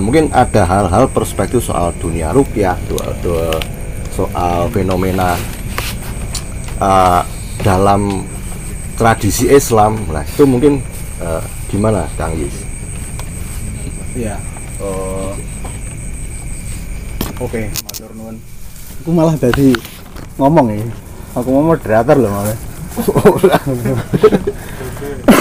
Nah 0.00 0.08
mungkin 0.08 0.32
ada 0.32 0.64
hal-hal 0.64 1.12
perspektif 1.12 1.60
soal 1.60 1.92
dunia 2.00 2.32
rupiah, 2.32 2.72
soal, 2.88 3.12
soal 4.16 4.72
fenomena 4.72 5.36
uh, 6.80 7.20
dalam 7.60 8.24
tradisi 8.96 9.44
Islam. 9.52 10.00
Nah 10.08 10.24
itu 10.24 10.48
mungkin 10.48 10.80
uh, 11.20 11.44
gimana, 11.68 12.08
Kang 12.16 12.32
Yus? 12.32 12.64
Iya. 14.16 14.40
Uh, 14.80 15.36
Oke, 17.36 17.68
okay, 17.68 17.84
matur 17.84 18.08
nuwun. 18.16 18.40
Aku 19.04 19.12
malah 19.12 19.36
tadi 19.36 19.76
ngomong 20.40 20.80
ya. 20.80 20.80
Aku 21.36 21.52
mau 21.52 21.76
moderator 21.76 22.16
loh 22.16 22.32
malah. 22.32 22.56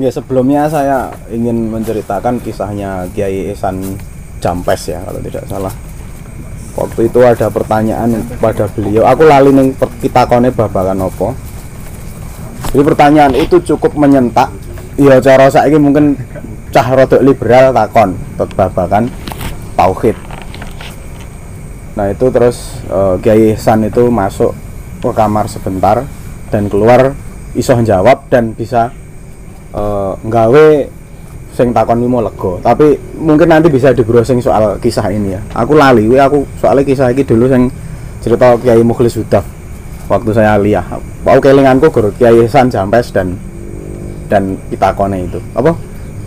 ya 0.00 0.10
sebelumnya 0.12 0.66
saya 0.66 1.12
ingin 1.28 1.68
menceritakan 1.68 2.40
kisahnya 2.40 3.06
Kiai 3.12 3.52
Ihsan 3.52 3.96
Jampes 4.40 4.88
ya 4.88 5.04
kalau 5.04 5.20
tidak 5.20 5.44
salah. 5.46 5.74
Waktu 6.74 7.12
itu 7.12 7.20
ada 7.20 7.52
pertanyaan 7.52 8.24
pada 8.40 8.64
beliau. 8.72 9.04
Aku 9.04 9.28
lali 9.28 9.52
ning 9.52 9.76
kita 10.00 10.24
kone 10.24 10.48
babakan 10.48 11.06
opo. 11.06 11.36
Jadi 12.72 12.82
pertanyaan 12.86 13.34
itu 13.36 13.60
cukup 13.74 13.98
menyentak. 13.98 14.48
Iya 14.96 15.20
cara 15.20 15.52
saya 15.52 15.68
ini 15.68 15.80
mungkin 15.80 16.16
cah 16.70 16.86
rodok 16.92 17.20
liberal 17.20 17.74
takon 17.74 18.16
babakan 18.38 19.10
tauhid. 19.74 20.16
Nah 21.98 22.06
itu 22.14 22.26
terus 22.32 22.80
uh, 22.88 23.18
Kiai 23.18 23.52
Ihsan 23.58 23.84
itu 23.84 24.08
masuk 24.08 24.56
ke 25.00 25.10
kamar 25.10 25.50
sebentar 25.50 26.06
dan 26.52 26.68
keluar 26.68 27.16
iso 27.56 27.74
jawab 27.82 28.30
dan 28.30 28.54
bisa 28.54 28.94
uh, 29.74 30.14
nggawe 30.22 30.66
sing 31.50 31.74
takon 31.74 32.00
mau 32.06 32.22
lego 32.22 32.62
tapi 32.62 32.94
mungkin 33.18 33.50
nanti 33.50 33.68
bisa 33.68 33.90
di 33.90 34.06
browsing 34.06 34.38
soal 34.38 34.78
kisah 34.78 35.10
ini 35.10 35.34
ya. 35.34 35.40
Aku 35.58 35.74
lali 35.74 36.06
we 36.06 36.16
aku 36.16 36.46
soalnya 36.62 36.86
kisah 36.86 37.10
ini 37.10 37.26
dulu 37.26 37.50
sing 37.50 37.68
cerita 38.22 38.54
Kiai 38.60 38.80
Mukhlis 38.86 39.18
Hudaf 39.18 39.42
waktu 40.06 40.30
saya 40.34 40.58
liah 40.58 40.82
aku 41.26 41.40
kelinganku 41.42 41.90
gur 41.90 42.10
Kiai 42.16 42.46
San 42.46 42.70
Jampes 42.70 43.10
dan 43.10 43.34
dan 44.30 44.54
pitakone 44.70 45.26
itu. 45.26 45.42
Apa? 45.58 45.74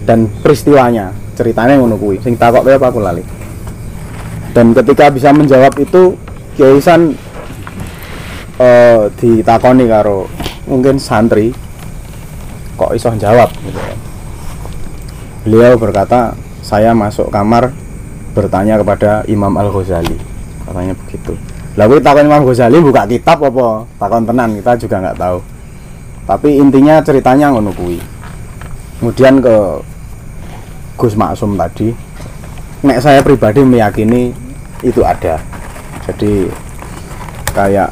Dan 0.04 0.28
peristiwanya 0.44 1.16
ceritanya 1.40 1.80
ngono 1.80 1.96
kuwi. 1.96 2.20
Sing 2.20 2.36
takok 2.36 2.68
apa 2.68 2.92
aku 2.92 3.00
lali. 3.00 3.24
Dan 4.52 4.76
ketika 4.76 5.10
bisa 5.10 5.32
menjawab 5.32 5.72
itu 5.80 6.20
Kiai 6.60 6.78
San 6.84 7.16
uh, 8.60 9.10
ditakoni 9.18 9.88
karo 9.88 10.28
mungkin 10.68 11.00
santri 11.00 11.56
kok 12.84 12.92
iso 13.00 13.10
jawab 13.16 13.48
gitu. 13.64 13.80
Beliau 15.48 15.80
berkata, 15.80 16.36
saya 16.64 16.92
masuk 16.92 17.32
kamar 17.32 17.72
bertanya 18.36 18.80
kepada 18.80 19.24
Imam 19.28 19.56
Al 19.56 19.72
Ghazali, 19.72 20.16
katanya 20.68 20.96
begitu. 20.96 21.36
Lalu 21.80 22.04
takon 22.04 22.28
Imam 22.28 22.44
Ghazali 22.44 22.78
buka 22.80 23.08
kitab 23.08 23.44
apa? 23.44 23.88
Takon 24.00 24.24
tenan 24.28 24.56
kita 24.60 24.76
juga 24.80 24.96
nggak 25.04 25.18
tahu. 25.20 25.40
Tapi 26.24 26.50
intinya 26.60 27.04
ceritanya 27.04 27.52
ngono. 27.52 27.76
Kemudian 29.00 29.44
ke 29.44 29.56
Gus 30.96 31.20
Maksum 31.20 31.60
tadi, 31.60 31.92
nek 32.88 33.04
saya 33.04 33.20
pribadi 33.20 33.60
meyakini 33.68 34.32
itu 34.80 35.04
ada. 35.04 35.44
Jadi 36.08 36.48
kayak 37.52 37.92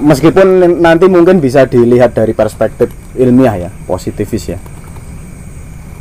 meskipun 0.00 0.80
nanti 0.80 1.08
mungkin 1.08 1.40
bisa 1.40 1.68
dilihat 1.68 2.16
dari 2.16 2.32
perspektif 2.32 2.88
ilmiah 3.16 3.68
ya 3.68 3.70
positivis 3.88 4.52
ya. 4.52 4.58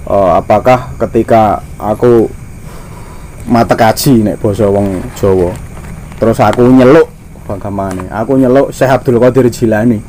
Uh, 0.07 0.39
apakah 0.39 0.95
ketika 1.07 1.59
aku 1.75 2.31
mata 3.47 3.75
kaji 3.75 4.23
nek 4.27 4.39
boso 4.39 4.67
wong 4.71 5.03
Jawa 5.19 5.51
terus 6.19 6.39
aku 6.39 6.63
nyeluk 6.67 7.07
bagaimana? 7.47 8.07
Aku 8.11 8.35
nyeluk 8.35 8.71
Syekh 8.75 8.91
Abdul 8.91 9.19
Qadir 9.19 9.47
Jilani 9.51 9.99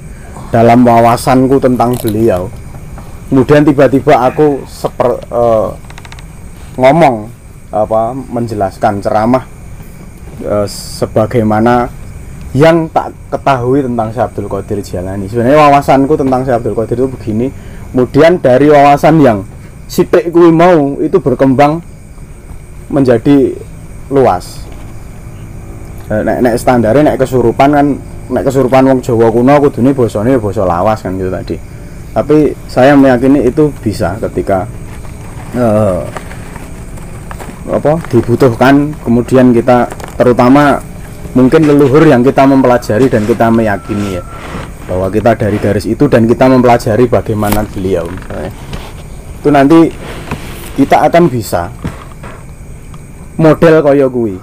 dalam 0.49 0.83
wawasanku 0.83 1.61
tentang 1.61 1.95
beliau. 2.01 2.49
Kemudian 3.29 3.61
tiba-tiba 3.67 4.25
aku 4.25 4.65
seper 4.65 5.21
uh, 5.29 5.77
ngomong 6.81 7.29
apa 7.69 8.17
menjelaskan 8.17 9.05
ceramah 9.05 9.45
uh, 10.47 10.65
sebagaimana 10.65 11.93
yang 12.59 12.91
tak 12.91 13.15
ketahui 13.31 13.87
tentang 13.87 14.11
Syekh 14.11 14.27
Abdul 14.35 14.51
Qadir 14.51 14.79
Jalani 14.83 15.31
sebenarnya 15.31 15.63
wawasanku 15.63 16.19
tentang 16.19 16.43
Syekh 16.43 16.59
Abdul 16.59 16.75
Qadir 16.75 16.97
itu 17.07 17.09
begini. 17.15 17.47
Kemudian 17.95 18.43
dari 18.43 18.67
wawasan 18.69 19.23
yang 19.23 19.39
sitik 19.87 20.35
kui 20.35 20.51
mau 20.51 20.99
itu 20.99 21.23
berkembang 21.23 21.79
menjadi 22.91 23.55
luas. 24.11 24.67
Eh, 26.11 26.21
nek, 26.25 26.39
nek 26.43 26.55
standarnya 26.59 27.15
nek 27.15 27.17
kesurupan 27.23 27.71
kan 27.71 27.87
nek 28.29 28.45
kesurupan 28.45 28.83
wong 28.91 28.99
Jawa 29.01 29.31
kuno 29.31 29.55
kudune 29.63 29.95
bosone 29.95 30.37
basa 30.37 30.67
lawas 30.67 30.99
kan 31.01 31.15
gitu 31.15 31.31
tadi. 31.31 31.57
Tapi 32.13 32.51
saya 32.67 32.99
meyakini 32.99 33.47
itu 33.47 33.71
bisa 33.79 34.19
ketika 34.19 34.67
uh, 35.55 36.03
apa 37.71 38.03
dibutuhkan. 38.11 38.91
Kemudian 39.05 39.55
kita 39.55 39.87
terutama 40.19 40.81
mungkin 41.39 41.71
leluhur 41.71 42.03
yang 42.03 42.27
kita 42.27 42.43
mempelajari 42.43 43.07
dan 43.07 43.23
kita 43.23 43.47
meyakini 43.47 44.19
ya 44.19 44.23
bahwa 44.91 45.07
kita 45.07 45.39
dari 45.39 45.63
garis 45.63 45.87
itu 45.87 46.11
dan 46.11 46.27
kita 46.27 46.51
mempelajari 46.51 47.07
bagaimana 47.07 47.63
beliau 47.71 48.11
misalnya. 48.11 48.51
Itu 49.39 49.49
nanti 49.55 49.95
kita 50.75 51.07
akan 51.07 51.31
bisa 51.31 51.71
model 53.39 53.87
kaya 53.87 54.11
kui 54.11 54.35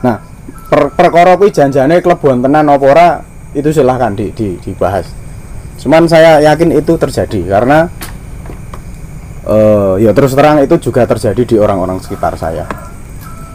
nah 0.00 0.24
per 0.72 0.88
perkara 0.96 1.36
kui 1.36 1.52
janjane 1.52 2.00
kelebuan 2.00 2.40
tenan 2.40 2.72
opora 2.72 3.20
itu 3.52 3.68
silahkan 3.68 4.16
di, 4.16 4.32
di, 4.32 4.56
dibahas. 4.60 5.08
Cuman 5.80 6.08
saya 6.08 6.40
yakin 6.40 6.72
itu 6.72 6.96
terjadi 6.96 7.44
karena 7.44 7.88
uh, 9.44 9.94
ya 10.00 10.12
terus 10.16 10.32
terang 10.32 10.64
itu 10.64 10.76
juga 10.80 11.04
terjadi 11.04 11.42
di 11.44 11.56
orang-orang 11.60 12.00
sekitar 12.00 12.36
saya. 12.40 12.64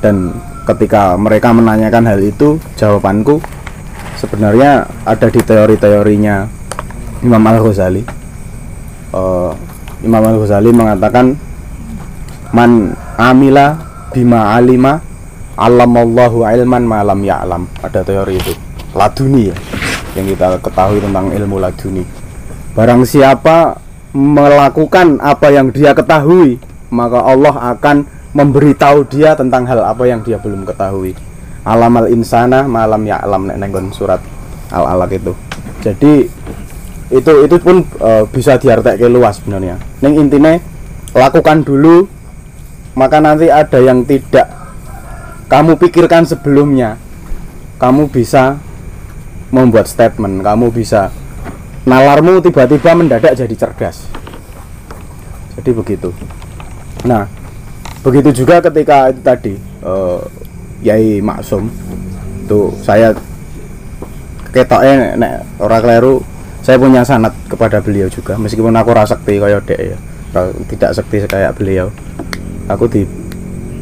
Dan 0.02 0.34
ketika 0.64 1.20
mereka 1.20 1.52
menanyakan 1.52 2.08
hal 2.08 2.20
itu 2.24 2.60
jawabanku 2.80 3.44
sebenarnya 4.20 4.88
ada 5.04 5.28
di 5.28 5.42
teori-teorinya 5.44 6.48
Imam 7.24 7.44
Al 7.44 7.60
Ghazali 7.60 8.04
uh, 9.12 9.52
Imam 10.04 10.24
Al 10.24 10.38
Ghazali 10.40 10.70
mengatakan 10.72 11.36
man 12.54 12.94
amila 13.16 13.80
bima 14.14 14.54
alima 14.54 15.02
alamallahu 15.58 16.46
ilman 16.46 16.84
malam 16.86 17.20
ya'lam. 17.22 17.64
Ada 17.82 18.02
teori 18.06 18.38
itu. 18.38 18.54
Laduni 18.94 19.50
ya 19.50 19.56
yang 20.14 20.30
kita 20.30 20.62
ketahui 20.62 21.02
tentang 21.02 21.34
ilmu 21.34 21.58
laduni. 21.58 22.06
Barang 22.78 23.02
siapa 23.02 23.82
melakukan 24.14 25.18
apa 25.18 25.50
yang 25.50 25.74
dia 25.74 25.98
ketahui 25.98 26.62
maka 26.94 27.26
Allah 27.26 27.74
akan 27.74 28.06
memberitahu 28.34 29.06
dia 29.08 29.38
tentang 29.38 29.64
hal 29.70 29.86
apa 29.86 30.04
yang 30.10 30.26
dia 30.26 30.42
belum 30.42 30.66
ketahui. 30.66 31.14
Alam 31.64 31.96
al 31.96 32.12
insana 32.12 32.68
malam 32.68 33.06
ya 33.08 33.22
alam 33.24 33.48
nenggon 33.48 33.94
surat 33.94 34.20
al 34.74 34.84
alaq 34.90 35.16
itu. 35.16 35.34
Jadi 35.86 36.28
itu 37.14 37.34
itu 37.46 37.56
pun 37.62 37.86
e, 37.86 38.12
bisa 38.34 38.58
diartikan 38.58 39.14
luas 39.14 39.38
sebenarnya. 39.40 39.78
Neng 40.02 40.18
intinya 40.18 40.58
lakukan 41.14 41.62
dulu 41.62 42.10
maka 42.98 43.22
nanti 43.22 43.48
ada 43.54 43.80
yang 43.80 44.04
tidak 44.04 44.50
kamu 45.48 45.78
pikirkan 45.78 46.26
sebelumnya. 46.26 46.98
Kamu 47.78 48.10
bisa 48.10 48.58
membuat 49.54 49.86
statement 49.86 50.42
kamu 50.42 50.74
bisa 50.74 51.14
nalarmu 51.86 52.42
tiba-tiba 52.42 52.98
mendadak 52.98 53.38
jadi 53.38 53.54
cerdas. 53.54 54.10
Jadi 55.54 55.70
begitu. 55.70 56.10
Nah 57.06 57.43
begitu 58.04 58.44
juga 58.44 58.60
ketika 58.60 59.10
itu 59.10 59.22
tadi 59.24 59.54
uh, 59.82 60.20
Yai 60.84 61.24
Maksum 61.24 61.72
tuh 62.46 62.76
saya 62.84 63.16
ketoknya 64.54 65.16
nek 65.18 65.34
orang 65.58 65.82
keliru 65.82 66.16
saya 66.64 66.80
punya 66.80 67.04
sanat 67.04 67.36
kepada 67.52 67.84
beliau 67.84 68.08
juga. 68.08 68.40
Meskipun 68.40 68.72
aku 68.72 68.96
rasa 68.96 69.20
sekti 69.20 69.36
kayak 69.36 69.68
dek 69.68 69.80
ya. 69.84 69.98
Tidak 70.72 70.92
sekti 70.96 71.28
kayak 71.28 71.60
beliau. 71.60 71.92
Aku 72.72 72.88
di 72.88 73.04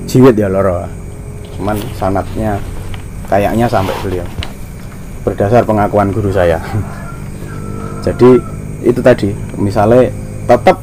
jiwit 0.10 0.34
ya 0.34 0.50
loro. 0.50 0.90
Cuman 1.56 1.78
sanatnya 1.94 2.58
kayaknya 3.30 3.70
sampai 3.70 3.94
beliau. 4.02 4.26
Berdasar 5.22 5.62
pengakuan 5.62 6.10
guru 6.10 6.34
saya. 6.34 6.58
Jadi 8.06 8.42
itu 8.82 8.98
tadi. 9.06 9.30
Misalnya 9.62 10.10
tetap 10.50 10.82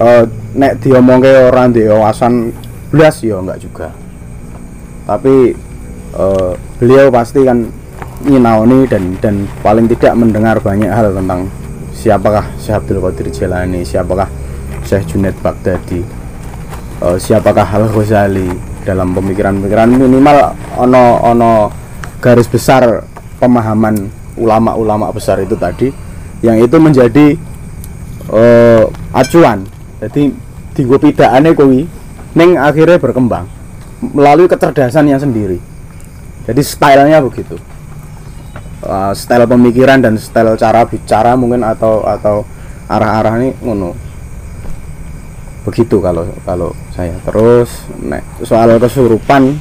uh, 0.00 0.24
nek 0.56 0.80
diomongke 0.80 1.52
orang 1.52 1.76
di 1.76 1.84
wawasan 1.84 2.48
belas 2.90 3.22
ya 3.22 3.38
enggak 3.38 3.62
juga. 3.62 3.88
Tapi 5.06 5.54
uh, 6.14 6.52
beliau 6.78 7.10
pasti 7.10 7.42
kan 7.46 7.66
nyinaoni 8.26 8.88
dan 8.88 9.14
dan 9.20 9.44
paling 9.60 9.86
tidak 9.92 10.16
mendengar 10.16 10.56
banyak 10.58 10.88
hal 10.88 11.12
tentang 11.12 11.46
siapakah 11.96 12.44
Syekh 12.60 12.76
Abdul 12.80 13.00
Qadir 13.00 13.26
Jailani 13.32 13.80
siapakah 13.84 14.28
Syekh 14.84 15.10
Junaid 15.10 15.36
Baghdadi 15.40 16.00
eh, 17.02 17.18
siapakah 17.18 17.66
Al 17.66 17.88
Ghazali. 17.90 18.76
Dalam 18.86 19.18
pemikiran-pemikiran 19.18 19.98
minimal 19.98 20.54
ono 20.78 21.18
ono 21.26 21.50
garis 22.22 22.46
besar 22.46 23.02
pemahaman 23.42 24.06
ulama-ulama 24.38 25.10
besar 25.10 25.42
itu 25.42 25.58
tadi 25.58 25.90
yang 26.38 26.54
itu 26.62 26.78
menjadi 26.78 27.34
eh, 28.30 28.84
acuan. 29.10 29.66
Jadi 29.98 30.30
digo 30.78 31.02
pidakane 31.02 31.50
kuwi 31.58 31.82
ning 32.36 32.60
akhirnya 32.60 33.00
berkembang 33.00 33.48
melalui 34.12 34.44
kecerdasannya 34.44 35.16
sendiri. 35.16 35.58
Jadi 36.44 36.60
stylenya 36.62 37.24
begitu. 37.24 37.56
Uh, 38.86 39.10
style 39.16 39.48
pemikiran 39.48 39.98
dan 39.98 40.14
style 40.20 40.54
cara 40.54 40.86
bicara 40.86 41.34
mungkin 41.34 41.64
atau 41.64 42.04
atau 42.04 42.44
arah-arah 42.86 43.40
ini 43.40 43.50
ngono. 43.64 43.96
Begitu 45.66 45.98
kalau 45.98 46.28
kalau 46.44 46.70
saya. 46.94 47.16
Terus 47.24 47.88
nek 47.98 48.22
soal 48.44 48.78
kesurupan 48.78 49.58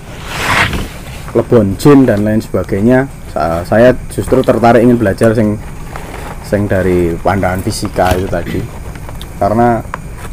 lebon 1.33 1.73
jin 1.79 2.05
dan 2.05 2.21
lain 2.21 2.39
sebagainya 2.43 3.09
sa- 3.33 3.65
saya 3.65 3.97
justru 4.13 4.39
tertarik 4.45 4.85
ingin 4.85 4.99
belajar 4.99 5.33
sing 5.33 5.57
sing 6.45 6.69
dari 6.69 7.17
pandangan 7.17 7.65
fisika 7.65 8.13
itu 8.13 8.29
tadi. 8.29 8.61
Karena 9.41 9.81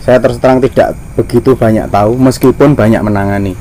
saya 0.02 0.18
terus 0.18 0.42
terang 0.42 0.58
tidak 0.58 0.98
begitu 1.14 1.54
banyak 1.54 1.86
tahu 1.86 2.18
meskipun 2.18 2.74
banyak 2.74 2.98
menangani. 3.06 3.54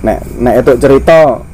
Nek 0.00 0.24
nek 0.40 0.54
itu 0.64 0.72
cerita 0.80 1.44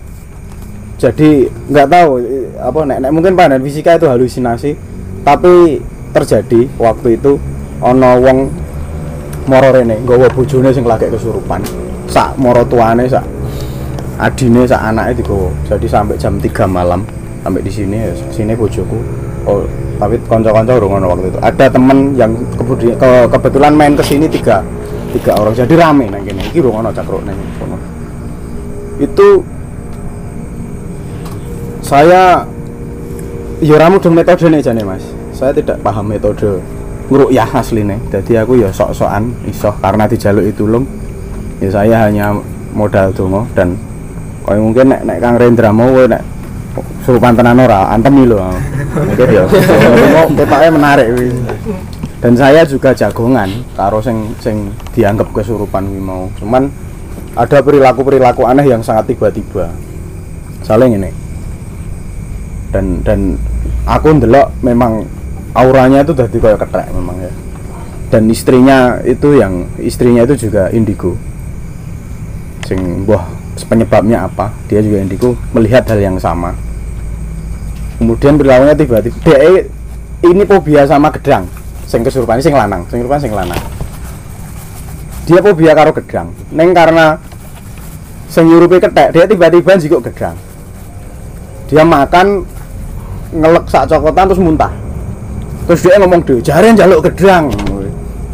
jadi 0.94 1.50
nggak 1.50 1.88
tahu 1.90 2.10
eh, 2.22 2.46
apa 2.62 2.80
nek, 2.86 2.98
nek 3.02 3.10
mungkin 3.10 3.34
pandangan 3.34 3.66
fisika 3.66 3.98
itu 3.98 4.06
halusinasi 4.06 4.70
tapi 5.26 5.82
terjadi 6.14 6.70
waktu 6.78 7.18
itu 7.18 7.42
ono 7.82 8.10
wong 8.22 8.38
moro 9.50 9.68
rene 9.74 9.98
nggawa 10.06 10.30
bojone 10.30 10.70
sing 10.70 10.86
lagi 10.86 11.10
kesurupan. 11.10 11.58
Sak 12.06 12.38
moro 12.38 12.62
tuane 12.62 13.10
sak 13.10 13.26
adine 14.22 14.62
sak 14.62 14.78
anake 14.78 15.26
digawa. 15.26 15.50
Jadi 15.66 15.86
sampai 15.90 16.14
jam 16.14 16.38
3 16.38 16.70
malam 16.70 17.02
sampai 17.42 17.66
di 17.66 17.72
sini 17.74 17.98
ya, 17.98 18.14
sini 18.30 18.54
bojoku 18.54 18.96
oh 19.44 19.64
tapi 19.96 20.18
konco-konco 20.26 20.72
urung 20.76 20.98
ono 20.98 21.06
waktu 21.14 21.30
itu. 21.30 21.38
Ada 21.40 21.66
temen 21.70 22.18
yang 22.18 22.34
kemudian 22.58 22.98
ke, 22.98 23.10
kebetulan 23.30 23.72
main 23.72 23.94
ke 23.94 24.02
sini 24.02 24.26
tiga 24.26 24.60
tiga 25.14 25.38
orang. 25.38 25.54
Jadi 25.54 25.74
rame 25.78 26.10
nang 26.10 26.22
kene. 26.26 26.42
Iki 26.50 26.58
urung 26.64 26.82
ono 26.82 26.90
cakruk 26.90 27.22
nang 27.22 27.38
itu 29.02 29.42
saya 31.82 32.46
ya 33.58 33.76
ramu 33.76 33.98
dong 33.98 34.14
metode 34.14 34.46
nih 34.46 34.62
jane 34.62 34.82
mas. 34.86 35.02
Saya 35.34 35.50
tidak 35.50 35.82
paham 35.82 36.06
metode 36.06 36.62
ngerukyah 37.10 37.50
asline. 37.58 37.98
Jadi 38.10 38.38
aku 38.38 38.62
ya 38.62 38.70
sok-sokan 38.70 39.34
iso. 39.50 39.74
Karena 39.82 40.06
dijaluk 40.06 40.46
itu 40.46 40.64
lum 40.64 40.86
ya 41.58 41.70
saya 41.70 42.06
hanya 42.06 42.34
modal 42.74 43.14
dongo 43.14 43.46
dan 43.54 43.78
kau 44.44 44.58
mungkin 44.58 44.92
nek 44.92 45.18
Kang 45.22 45.40
Rendra 45.40 45.70
mau 45.72 45.88
nek 46.04 46.20
surupan 47.04 47.36
tenan 47.36 47.60
ora 47.60 47.92
antem 47.92 48.24
lho. 48.24 48.38
Mungkin 48.94 49.28
ya. 49.30 49.44
Menarik 50.70 51.06
kuwi. 51.14 51.28
dan 52.24 52.32
saya 52.40 52.64
juga 52.64 52.96
jagongan 52.96 53.52
karo 53.76 54.00
sing 54.00 54.32
sing 54.40 54.72
dianggap 54.96 55.28
kesurupan 55.30 55.84
kuwi 55.86 56.00
mau. 56.00 56.26
Cuman 56.40 56.72
ada 57.36 57.60
perilaku-perilaku 57.60 58.48
aneh 58.48 58.64
yang 58.64 58.80
sangat 58.80 59.12
tiba-tiba. 59.12 59.68
Saling 60.64 60.96
ini 60.96 61.24
dan 62.74 63.06
dan 63.06 63.38
aku 63.86 64.18
ndelok 64.18 64.50
memang 64.66 65.06
auranya 65.54 66.02
itu 66.02 66.10
udah 66.10 66.26
kayak 66.26 66.58
ketrek 66.66 66.90
memang 66.90 67.14
ya. 67.22 67.32
Dan 68.10 68.26
istrinya 68.26 68.98
itu 69.06 69.38
yang 69.38 69.70
istrinya 69.78 70.26
itu 70.26 70.50
juga 70.50 70.74
indigo. 70.74 71.14
Sing 72.66 73.06
wah 73.06 73.22
penyebabnya 73.62 74.26
apa 74.26 74.50
dia 74.66 74.82
juga 74.82 74.98
indigo 74.98 75.30
melihat 75.54 75.86
hal 75.86 76.02
yang 76.02 76.18
sama. 76.18 76.50
Kemudian 78.02 78.34
perilakunya 78.34 78.74
tiba-tiba 78.74 79.14
dia 79.22 79.38
ini 80.26 80.42
fobia 80.42 80.82
sama 80.82 81.14
gedang 81.14 81.46
sing 81.86 82.02
kesurupan 82.02 82.42
sing 82.42 82.50
lanang 82.50 82.82
sing 82.90 82.98
kesurupan 82.98 83.22
sing 83.22 83.30
lanang. 83.30 83.60
Dia 85.30 85.38
fobia 85.38 85.78
karo 85.78 85.94
gedang 85.94 86.34
neng 86.50 86.74
karena 86.74 87.14
sing 88.26 88.50
nyurupi 88.50 88.82
ketek 88.82 89.14
dia 89.14 89.30
tiba-tiba 89.30 89.78
jikok 89.78 90.02
gedang. 90.10 90.34
Dia 91.70 91.86
makan 91.86 92.42
ngelek 93.30 93.70
sak 93.70 93.86
cokotan 93.86 94.26
terus 94.26 94.42
muntah. 94.42 94.72
Terus 95.70 95.80
dia 95.80 95.96
ngomong 96.02 96.26
deh 96.26 96.42
jaren 96.42 96.74
jaluk 96.74 97.06
gedang. 97.06 97.48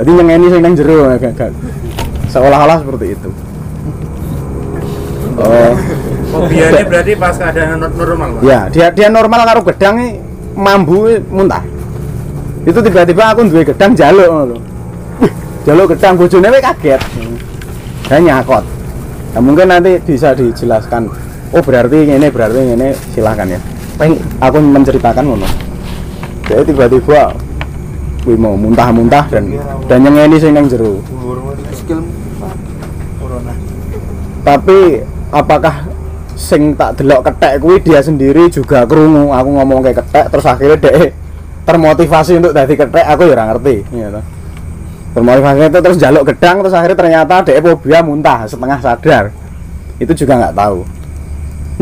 Jadi 0.00 0.10
yang 0.16 0.28
ini 0.40 0.46
sing 0.48 0.60
gak- 0.64 1.36
gak. 1.36 1.52
seolah-olah 2.30 2.78
seperti 2.80 3.18
itu 3.18 3.30
oh. 5.40 5.74
Fobianya 6.30 6.86
berarti 6.86 7.12
pas 7.18 7.34
keadaan 7.34 7.82
not- 7.82 7.96
normal, 7.98 8.38
Pak? 8.38 8.42
ya 8.46 8.60
dia 8.70 8.86
dia 8.94 9.08
normal 9.10 9.42
karo 9.42 9.60
gedang 9.66 9.94
ini 9.98 10.08
mambu 10.54 11.10
ini 11.10 11.18
muntah. 11.26 11.64
Itu 12.62 12.78
tiba-tiba 12.78 13.34
aku 13.34 13.50
duwe 13.50 13.66
gedang 13.66 13.98
jaluk 13.98 14.28
ngono 14.30 14.56
jaluk 15.66 15.96
gedang 15.96 16.14
bojone 16.14 16.48
wis 16.54 16.62
kaget. 16.62 17.00
Saya 18.06 18.20
nyakot. 18.22 18.64
Nah, 19.30 19.42
mungkin 19.42 19.70
nanti 19.70 19.98
bisa 20.02 20.34
dijelaskan. 20.34 21.10
Oh 21.50 21.62
berarti 21.62 22.06
ini 22.06 22.26
berarti 22.30 22.78
ini 22.78 22.94
silahkan 23.10 23.46
ya. 23.50 23.60
Pengen 23.98 24.22
aku 24.38 24.62
menceritakan 24.62 25.24
ngono. 25.26 25.48
Jadi 26.46 26.62
tiba-tiba 26.70 27.34
wih 28.22 28.38
mau 28.38 28.54
muntah-muntah 28.54 29.26
dan 29.34 29.50
dan 29.90 29.98
yang 30.06 30.30
ini 30.30 30.36
sing 30.38 30.54
nang 30.54 30.70
jero. 30.70 31.02
Skill 31.74 32.06
corona. 33.18 33.54
tapi 34.40 35.04
apakah 35.30 35.86
sing 36.34 36.74
tak 36.74 36.98
delok 36.98 37.30
ketek 37.30 37.62
kuwi 37.62 37.78
dia 37.82 38.02
sendiri 38.02 38.50
juga 38.50 38.84
krungu? 38.86 39.30
Aku 39.30 39.48
ngomong 39.54 39.82
kayak 39.82 40.02
ketek 40.04 40.26
terus 40.30 40.46
akhirnya 40.46 40.78
dek 40.78 41.14
termotivasi 41.64 42.42
untuk 42.42 42.52
dadi 42.56 42.74
ketek 42.74 43.06
aku 43.06 43.30
ya 43.30 43.46
ngerti 43.46 43.86
gitu. 43.86 44.22
termotivasi 45.10 45.66
itu 45.66 45.80
terus 45.82 45.98
jaluk 45.98 46.22
gedang 46.22 46.62
terus 46.62 46.74
akhirnya 46.74 46.98
ternyata 46.98 47.34
dek 47.42 47.58
fobia 47.62 48.00
muntah 48.02 48.46
setengah 48.46 48.78
sadar. 48.78 49.24
Itu 49.98 50.12
juga 50.14 50.38
nggak 50.38 50.54
tahu. 50.54 50.78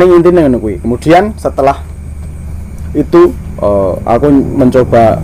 Ning 0.00 0.08
intinya 0.20 0.46
ngono 0.46 0.58
kuwi. 0.58 0.76
Kemudian 0.80 1.36
setelah 1.36 1.84
itu 2.96 3.32
eh, 3.61 3.94
aku 4.04 4.26
mencoba 4.32 5.20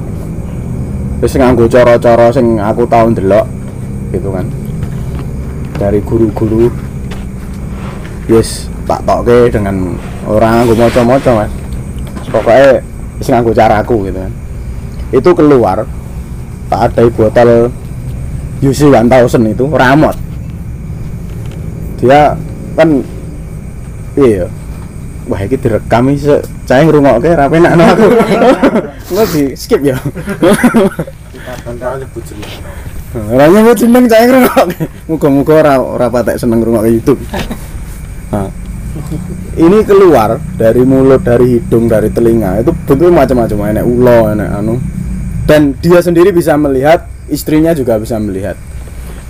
wis 1.24 1.32
nganggo 1.32 1.64
cara-cara 1.66 2.28
sing 2.28 2.60
aku 2.60 2.84
tahu 2.84 3.16
ndelok 3.16 3.46
gitu 4.12 4.28
kan. 4.30 4.46
Dari 5.74 5.98
guru-guru 6.04 6.70
yes 8.28 8.72
tak 8.84 9.00
toke 9.04 9.48
dengan 9.52 9.96
orang 10.28 10.64
nganggo 10.64 10.74
moco-moco 10.76 11.30
mas. 11.44 11.52
Pokoknya 12.28 12.80
wis 13.20 13.28
nganggo 13.28 13.52
caraku 13.52 14.08
gitu 14.08 14.18
kan. 14.20 14.32
Itu 15.12 15.30
keluar 15.36 15.88
tak 16.68 16.80
ada 16.92 17.02
botol 17.12 17.68
UC 18.64 18.80
1000 18.88 19.52
itu 19.52 19.64
ramot. 19.72 20.16
Dia 22.00 22.36
kan 22.74 22.88
iya 24.16 24.48
wah 25.24 25.40
ini 25.40 25.56
direkam 25.56 26.12
ini 26.12 26.20
saya 26.64 26.80
ngerungokke 26.84 27.32
ra 27.32 27.48
penak 27.48 27.72
no 27.76 27.84
aku. 27.88 28.06
Nggak 29.12 29.26
di 29.32 29.42
skip 29.56 29.80
ya. 29.84 29.96
Orangnya 33.14 33.60
mau 33.62 33.76
seneng 33.78 34.04
saya 34.10 34.26
ngerungokke 34.26 34.80
muga-muga 35.06 35.52
ora 35.60 35.74
ora 35.78 36.06
patek 36.10 36.40
seneng 36.40 36.64
ngerungokke 36.64 36.90
YouTube 36.90 37.20
nah, 38.34 38.50
ini 39.54 39.78
keluar 39.86 40.42
dari 40.58 40.82
mulut 40.82 41.22
dari 41.22 41.58
hidung 41.58 41.86
dari 41.86 42.10
telinga 42.10 42.58
itu 42.66 42.74
bentuknya 42.74 43.22
macam-macam 43.22 43.58
enak 43.70 43.84
ulo 43.86 44.18
enak 44.34 44.48
anu. 44.58 44.74
Dan 45.46 45.76
dia 45.78 46.02
sendiri 46.02 46.34
bisa 46.34 46.58
melihat 46.58 47.06
istrinya 47.30 47.70
juga 47.70 48.00
bisa 48.02 48.18
melihat. 48.18 48.58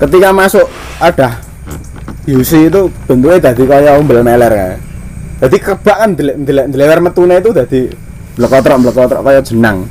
Ketika 0.01 0.33
masuk 0.33 0.65
ada 0.97 1.45
Yusi 2.25 2.73
itu 2.73 2.89
bentuknya 3.05 3.53
tadi 3.53 3.69
kayak 3.69 4.01
umbel 4.01 4.25
meler 4.25 4.53
ya. 4.53 4.69
Jadi 5.45 5.57
kebak 5.61 5.97
kan 6.01 6.11
delewer 6.49 6.99
metune 7.05 7.37
itu 7.37 7.53
jadi 7.53 7.81
blekotrok 8.41 8.81
blekotrok 8.89 9.21
kayak 9.21 9.45
jenang. 9.45 9.85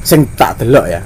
Sing 0.00 0.24
tak 0.32 0.64
delok 0.64 0.88
ya. 0.88 1.04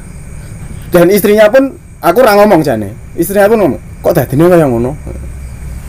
Dan 0.95 1.11
istrinya 1.11 1.51
pun 1.51 1.75
aku 2.01 2.23
ora 2.23 2.39
ngomong 2.39 2.61
jane 2.63 2.95
istrinya 3.17 3.49
pun 3.49 3.59
ngomong 3.59 3.81
kok 4.05 4.15
dadine 4.15 4.45
kayak 4.47 4.69
ngono 4.69 4.93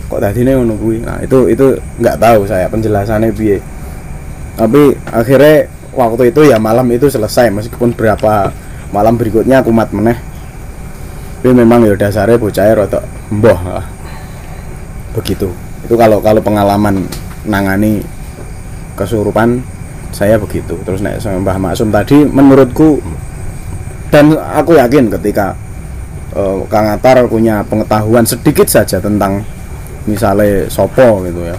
kok 0.07 0.19
dadine 0.23 0.55
ngono 0.55 0.75
kuwi? 0.79 1.03
Nah 1.03 1.19
itu 1.21 1.51
itu 1.51 1.75
nggak 1.99 2.17
tahu 2.17 2.47
saya 2.47 2.71
penjelasannya 2.71 3.31
piye. 3.35 3.59
Tapi 4.57 4.95
akhirnya 5.11 5.69
waktu 5.93 6.33
itu 6.33 6.41
ya 6.47 6.57
malam 6.57 6.87
itu 6.89 7.11
selesai 7.11 7.53
meskipun 7.53 7.93
berapa 7.93 8.51
malam 8.95 9.19
berikutnya 9.19 9.61
aku 9.61 9.71
mat 9.71 9.91
meneh. 9.91 10.17
Tapi 11.43 11.53
memang 11.53 11.85
ya 11.85 11.95
dasarnya 11.95 12.35
bocah 12.35 12.65
rotok 12.75 13.03
mbah 13.31 13.61
lah. 13.63 13.85
begitu. 15.15 15.49
Itu 15.87 15.95
kalau 15.97 16.21
kalau 16.21 16.43
pengalaman 16.43 17.07
nangani 17.47 18.03
kesurupan 18.99 19.63
saya 20.11 20.35
begitu. 20.41 20.75
Terus 20.83 20.99
naik 20.99 21.21
sama 21.21 21.39
Mbah 21.41 21.57
Maksum 21.61 21.89
tadi 21.93 22.25
menurutku 22.25 22.99
dan 24.09 24.33
aku 24.33 24.79
yakin 24.79 25.11
ketika 25.13 25.53
eh, 26.33 26.57
Kang 26.67 26.87
Atar 26.89 27.23
punya 27.29 27.61
pengetahuan 27.67 28.25
sedikit 28.25 28.65
saja 28.67 28.97
tentang 28.97 29.45
misalnya 30.07 30.71
Sopo 30.71 31.21
gitu 31.27 31.43
ya. 31.45 31.55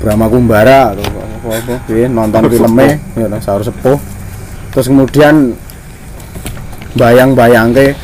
Brahma 0.00 0.28
Kumbara 0.30 0.92
atau 0.92 1.04
apa 1.04 1.60
apa 1.60 2.08
nonton 2.08 2.42
filmnya 2.48 2.96
ya 3.18 3.26
sahur 3.42 3.60
sepuh. 3.60 3.98
Terus 4.72 4.86
kemudian 4.90 5.54
bayang-bayang 6.94 7.74
ke 7.74 7.94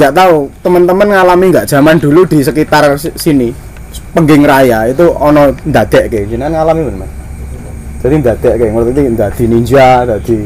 nggak 0.00 0.12
tahu 0.16 0.48
teman-teman 0.64 1.08
ngalami 1.12 1.44
nggak 1.52 1.68
zaman 1.68 2.00
dulu 2.00 2.24
di 2.24 2.40
sekitar 2.40 2.96
si- 2.96 3.12
sini 3.12 3.52
pengging 4.16 4.44
raya 4.48 4.88
itu 4.88 5.04
ono 5.04 5.52
ndadek 5.68 6.08
kayak 6.08 6.32
jenengan 6.32 6.64
ngalami 6.64 6.88
bener 6.88 7.10
jadi 8.00 8.14
ndadek 8.24 8.54
kayak 8.56 8.72
ngerti 8.72 9.00
dadi 9.12 9.44
ninja 9.52 9.88
dadi 10.08 10.38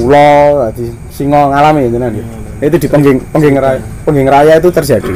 ulo 0.00 0.64
dadi 0.68 0.88
singo 1.12 1.52
ngalami 1.52 1.92
jenengan 1.92 2.16
gitu? 2.16 2.30
itu 2.62 2.76
di 2.80 2.88
pengging 2.88 3.18
pengging 3.28 3.56
raya 3.60 3.80
pengging 4.08 4.28
raya 4.30 4.52
itu 4.56 4.68
terjadi 4.72 5.12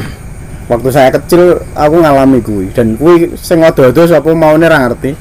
waktu 0.67 0.89
saya 0.91 1.09
kecil 1.11 1.63
aku 1.73 1.95
ngalami 2.03 2.39
kuwi. 2.43 2.67
Dan 2.75 2.99
kuwi 2.99 3.33
sing 3.39 3.63
odo-odo 3.63 4.03
sapa 4.03 4.29
maune 4.35 4.67
ra 4.67 4.87
ngerti. 4.87 5.11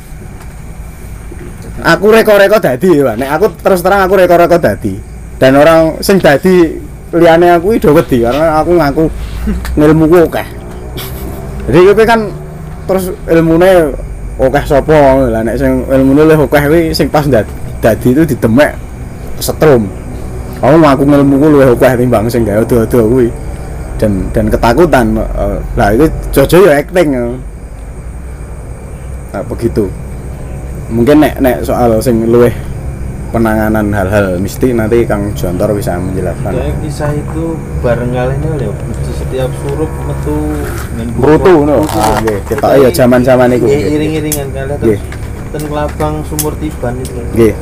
Aku 1.87 2.11
reko-reko 2.11 2.59
dadi 2.59 2.99
Pak. 2.99 3.15
nek 3.15 3.31
aku 3.39 3.47
terus 3.63 3.81
terang 3.81 4.03
aku 4.03 4.19
reko-reko 4.19 4.59
dadi. 4.59 4.99
Dan 5.39 5.55
orang 5.55 6.03
sing 6.03 6.19
dadi 6.19 6.75
liyane 7.15 7.55
aku 7.55 7.79
itu 7.79 7.95
wedi 7.95 8.27
karena 8.27 8.59
aku 8.59 8.71
ngaku 8.75 9.05
ngilmuku 9.79 10.17
akeh. 10.27 10.49
Jadi 11.71 11.79
kowe 11.95 12.05
kan 12.07 12.21
terus 12.91 13.15
ilmune 13.31 13.95
akeh 14.41 14.65
sapa? 14.67 15.31
Lah 15.31 15.47
nek 15.47 15.57
sing 15.63 15.87
ilmune 15.87 16.27
luwih 16.27 16.43
akeh 16.43 16.63
kuwi 16.67 16.83
sing 16.91 17.07
pas 17.07 17.23
dadi, 17.29 18.09
itu 18.11 18.27
didemek 18.27 18.75
setrum. 19.39 19.87
Aku 20.59 20.77
ngaku 20.81 21.03
ngilmuku 21.07 21.47
luwih 21.55 21.69
akeh 21.71 22.03
timbang 22.03 22.27
sing 22.27 22.43
gawe 22.43 22.67
odo-odo 22.67 23.01
kuwi 23.07 23.29
dan 23.97 24.13
dan 24.33 24.47
ketakutan 24.53 25.07
eh, 25.17 25.59
lah 25.77 25.89
itu 25.97 26.07
jojo 26.33 26.69
ya 26.69 26.81
acting 26.81 27.09
nah, 29.33 29.43
begitu 29.45 29.89
mungkin 30.93 31.25
nek 31.25 31.35
nek 31.43 31.57
soal 31.67 31.99
sing 31.99 32.29
luwih 32.31 32.53
penanganan 33.35 33.91
hal-hal 33.91 34.39
mistik 34.39 34.71
nanti 34.73 35.03
Kang 35.03 35.35
Jontor 35.35 35.75
bisa 35.75 35.99
menjelaskan 35.99 36.57
Kayak 36.57 36.77
kisah 36.81 37.11
itu 37.13 37.59
bareng 37.83 38.13
kalian 38.15 38.41
ya, 38.57 38.71
setiap 39.13 39.51
surup 39.61 39.91
metu 40.07 40.37
Brutu 41.19 41.55
no. 41.67 41.85
Ah 41.91 42.17
nggih, 42.23 42.39
kita 42.49 42.67
iya 42.79 42.89
zaman-zaman 42.89 43.53
iku. 43.59 43.67
Iring-iringan 43.67 44.49
kalian 44.55 44.79
Nggih. 44.81 45.01
terus 45.03 45.53
ten 45.53 45.63
lapang 45.75 46.25
sumur 46.25 46.55
tiban 46.57 46.95
itu. 47.03 47.21
Nggih. 47.37 47.55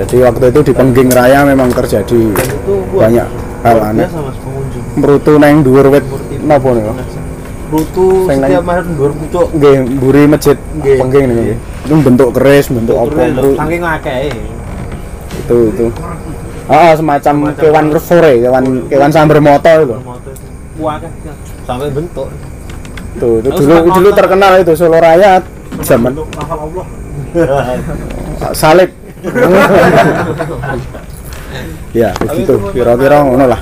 Jadi 0.00 0.16
waktu 0.24 0.44
itu 0.48 0.60
di 0.64 0.72
Pengging 0.72 1.10
Raya 1.12 1.44
memang 1.44 1.68
terjadi 1.76 2.32
Dan 2.32 2.48
itu 2.48 2.74
banyak 2.96 3.28
hal 3.60 3.78
aneh. 3.84 4.08
biasa 4.08 4.20
Merutu 4.98 5.38
neng 5.38 5.62
dhuwur 5.62 5.86
wit 5.92 6.02
napa 6.42 6.68
niku? 6.74 6.90
Nang- 6.90 7.06
setiap 8.26 8.66
malam 8.66 8.86
dua 8.98 9.14
pucuk. 9.14 9.46
Nggih, 9.54 9.76
mburi 9.94 10.22
masjid. 10.26 10.58
Pengging 10.82 11.24
niku 11.30 11.42
nggih. 11.46 11.58
Itu 11.86 11.94
bentuk 12.02 12.28
keris, 12.34 12.66
bentuk 12.66 12.98
apa 12.98 13.30
Saking 13.30 13.82
akeh. 13.86 14.34
itu 15.30 15.56
itu. 15.72 15.86
Ah, 16.70 16.94
semacam 16.94 17.34
kewan 17.58 17.86
sore, 17.98 18.38
kewan 18.42 18.64
kewan 18.90 19.10
sambar 19.10 19.38
moto 19.42 19.70
itu. 19.70 19.96
Kan 20.80 21.12
sampai 21.66 21.90
bentuk. 21.90 22.28
Tuh, 23.18 23.42
itu 23.42 23.50
dulu 23.50 23.90
dulu 23.90 24.08
terkenal 24.14 24.62
itu 24.62 24.72
Solo 24.78 25.02
Raya 25.02 25.42
zaman 25.82 26.14
salib. 28.54 28.90
ya, 32.00 32.14
begitu. 32.22 32.54
Kira-kira 32.70 33.26
ngono 33.26 33.50
lah. 33.50 33.58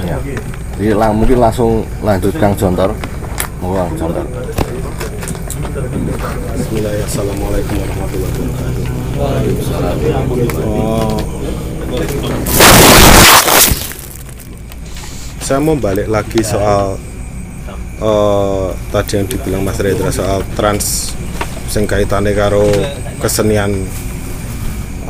Jadi 0.78 0.94
lang, 0.94 1.10
mungkin 1.18 1.42
langsung 1.42 1.82
lanjut 2.06 2.30
Kang 2.38 2.54
Jontor. 2.54 2.94
Mau 3.58 3.74
Kang 3.74 3.90
Jontor. 3.98 4.22
Bismillahirrahmanirrahim. 6.54 7.02
Assalamualaikum. 7.02 7.82
Oh. 10.62 11.18
Saya 15.42 15.58
mau 15.58 15.74
balik 15.74 16.06
lagi 16.06 16.46
soal 16.46 16.94
eh, 17.98 18.66
tadi 18.94 19.18
yang 19.18 19.26
dibilang 19.26 19.66
Mas 19.66 19.82
Redra 19.82 20.14
soal 20.14 20.46
trans 20.54 21.10
sing 21.66 21.90
kaitane 21.90 22.30
karo 22.38 22.70
kesenian 23.18 23.82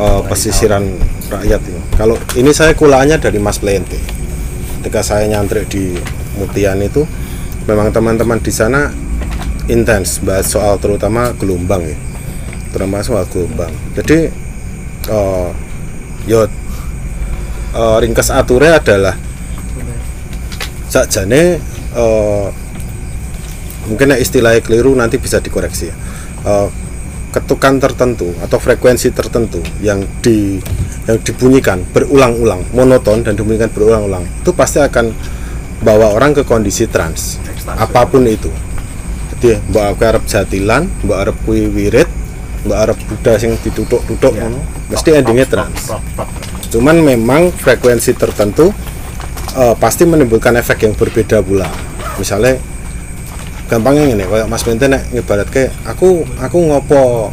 eh, 0.00 0.20
pesisiran 0.32 0.96
rakyat 1.28 1.60
ini. 1.60 1.80
Kalau 1.92 2.16
ini 2.40 2.56
saya 2.56 2.72
kulanya 2.72 3.20
dari 3.20 3.36
Mas 3.36 3.60
Plente. 3.60 4.16
Ketika 4.78 5.02
saya 5.02 5.26
nyantrik 5.26 5.66
di 5.66 5.98
Mutian 6.38 6.78
itu 6.80 7.02
memang 7.66 7.90
teman-teman 7.90 8.38
di 8.38 8.54
sana 8.54 8.88
intens 9.68 10.22
bahas 10.24 10.48
soal 10.48 10.78
terutama 10.80 11.34
gelombang 11.36 11.84
ya. 11.84 11.98
Terutama 12.72 13.02
soal 13.02 13.26
gelombang. 13.28 13.74
Jadi 13.98 14.30
eh 15.08 15.48
yo 16.30 16.46
eh, 17.74 17.96
ringkas 18.00 18.30
aturnya 18.30 18.78
adalah 18.78 19.14
sakjane 20.88 21.58
eh 21.98 22.46
mungkin 23.88 24.12
istilahnya 24.20 24.60
keliru 24.60 24.92
nanti 24.94 25.18
bisa 25.18 25.42
dikoreksi 25.42 25.90
ya. 25.90 25.96
Eh, 26.46 26.68
ketukan 27.28 27.76
tertentu 27.76 28.32
atau 28.40 28.56
frekuensi 28.56 29.12
tertentu 29.12 29.60
yang 29.84 30.00
di 30.24 30.56
yang 31.08 31.16
dibunyikan 31.24 31.80
berulang-ulang 31.96 32.68
monoton 32.76 33.24
dan 33.24 33.32
dibunyikan 33.32 33.72
berulang-ulang 33.72 34.28
itu 34.44 34.52
pasti 34.52 34.76
akan 34.84 35.08
bawa 35.80 36.12
orang 36.12 36.36
ke 36.36 36.42
kondisi 36.44 36.84
trans. 36.90 37.40
Apa 37.64 38.04
pun 38.04 38.28
itu. 38.28 38.52
Jadi 39.32 39.56
mbak 39.72 39.84
aku 39.96 40.02
arep 40.04 40.24
jatilan 40.28 40.84
mbak 41.06 41.18
arep 41.24 41.36
kuwi 41.48 41.64
wirid 41.72 42.08
mbak 42.68 42.78
arep 42.84 42.98
buddha 43.08 43.40
sing 43.40 43.56
ditutuk-tutuk 43.64 44.36
ngono 44.36 44.60
mesti 44.92 45.08
endingnya 45.16 45.46
trans. 45.48 45.96
cuman 46.68 47.00
memang 47.00 47.48
frekuensi 47.48 48.12
tertentu 48.12 48.68
eh, 49.56 49.74
pasti 49.80 50.04
menimbulkan 50.04 50.52
efek 50.60 50.84
yang 50.84 50.92
berbeda 50.92 51.40
pula. 51.40 51.64
Misalnya 52.20 52.60
gampangnya 53.70 54.04
ini 54.12 54.24
kayak 54.28 54.48
Mas 54.50 54.60
Bente 54.66 54.84
nek 54.84 55.08
ngibarat 55.12 55.48
kayak 55.48 55.72
aku 55.88 56.28
aku 56.36 56.58
ngopo 56.68 57.32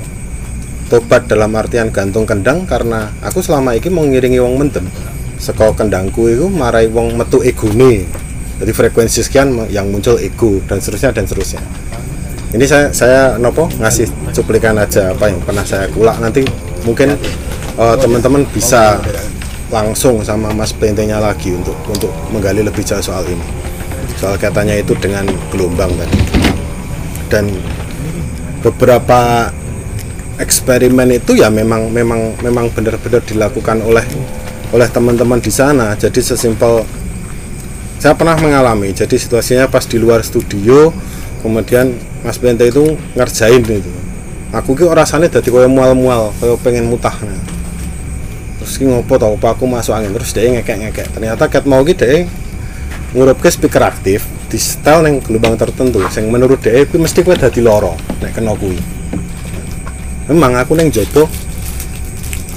tobat 0.87 1.25
dalam 1.25 1.49
artian 1.57 1.89
gantung 1.89 2.29
kendang 2.29 2.69
karena 2.69 3.09
aku 3.25 3.41
selama 3.41 3.73
ini 3.73 3.89
mau 3.89 4.05
ngiringi 4.05 4.37
wong 4.37 4.55
mendem 4.61 4.85
saka 5.39 5.75
kendangku 5.75 6.31
itu 6.31 6.47
marai 6.47 6.87
wong 6.87 7.15
metu 7.15 7.43
egone. 7.43 8.07
Jadi 8.55 8.71
frekuensi 8.71 9.19
sekian 9.19 9.67
yang 9.67 9.91
muncul 9.91 10.15
ego 10.15 10.63
dan 10.63 10.79
seterusnya 10.79 11.11
dan 11.11 11.27
seterusnya. 11.27 11.61
Ini 12.55 12.63
saya 12.63 12.87
saya 12.95 13.21
nopo 13.35 13.67
ngasih 13.67 14.07
cuplikan 14.31 14.79
aja 14.79 15.11
apa 15.11 15.27
yang 15.27 15.43
pernah 15.43 15.67
saya 15.67 15.91
kulak. 15.91 16.23
Nanti 16.23 16.47
mungkin 16.87 17.19
eh, 17.75 17.95
teman-teman 17.99 18.47
bisa 18.55 18.95
langsung 19.67 20.23
sama 20.23 20.55
Mas 20.55 20.71
Bentenya 20.71 21.19
lagi 21.19 21.51
untuk 21.51 21.75
untuk 21.91 22.15
menggali 22.31 22.63
lebih 22.63 22.79
jauh 22.79 23.03
soal 23.03 23.27
ini. 23.27 23.43
Soal 24.15 24.39
katanya 24.39 24.71
itu 24.79 24.95
dengan 24.95 25.27
gelombang 25.51 25.91
tadi. 25.99 26.19
Dan 27.27 27.51
beberapa 28.63 29.51
eksperimen 30.35 31.15
itu 31.15 31.39
ya 31.39 31.47
memang 31.47 31.87
memang 31.91 32.35
memang 32.43 32.67
benar-benar 32.71 33.23
dilakukan 33.23 33.79
oleh 33.83 34.03
oleh 34.75 34.87
teman-teman 34.91 35.39
di 35.39 35.51
sana. 35.51 35.95
Jadi 35.95 36.19
sesimpel 36.19 36.83
saya 37.99 38.13
pernah 38.13 38.35
mengalami 38.35 38.91
jadi 38.91 39.15
situasinya 39.15 39.65
pas 39.71 39.87
di 39.87 39.95
luar 39.95 40.21
studio 40.21 40.91
kemudian 41.39 41.95
Mas 42.21 42.35
Bente 42.37 42.67
itu 42.67 42.83
ngerjain 43.15 43.63
itu 43.63 43.91
aku 44.51 44.75
ki 44.75 44.85
rasanya 44.91 45.31
dari 45.31 45.47
kaya 45.47 45.67
mual-mual 45.71 46.35
kaya 46.39 46.55
pengen 46.59 46.91
mutah. 46.91 47.15
Nah. 47.23 47.39
terus 48.59 48.81
ki 48.81 48.87
ngopo 48.87 49.19
tau 49.19 49.37
apa 49.37 49.53
aku 49.53 49.67
masuk 49.69 49.93
angin? 49.93 50.09
Terus 50.15 50.31
dia 50.33 50.49
ngekek-ngekek. 50.49 51.07
Ternyata 51.13 51.43
ket 51.51 51.63
mau 51.69 51.85
ki 51.85 51.93
dia 51.95 52.25
ngurupke 53.15 53.47
speaker 53.47 53.83
aktif 53.83 54.25
di 54.49 54.57
setel 54.59 55.05
yang 55.05 55.21
gelombang 55.21 55.55
tertentu. 55.55 56.01
Yang 56.01 56.27
menurut 56.27 56.59
dia 56.59 56.81
kuwi 56.87 56.99
mesti 57.05 57.21
kuwi 57.21 57.37
dadi 57.37 57.61
loro 57.61 57.93
nek 58.19 58.33
kena 58.35 58.57
kuwi 58.57 59.04
memang 60.25 60.57
aku 60.57 60.73
neng 60.73 60.89
jopo 60.89 61.29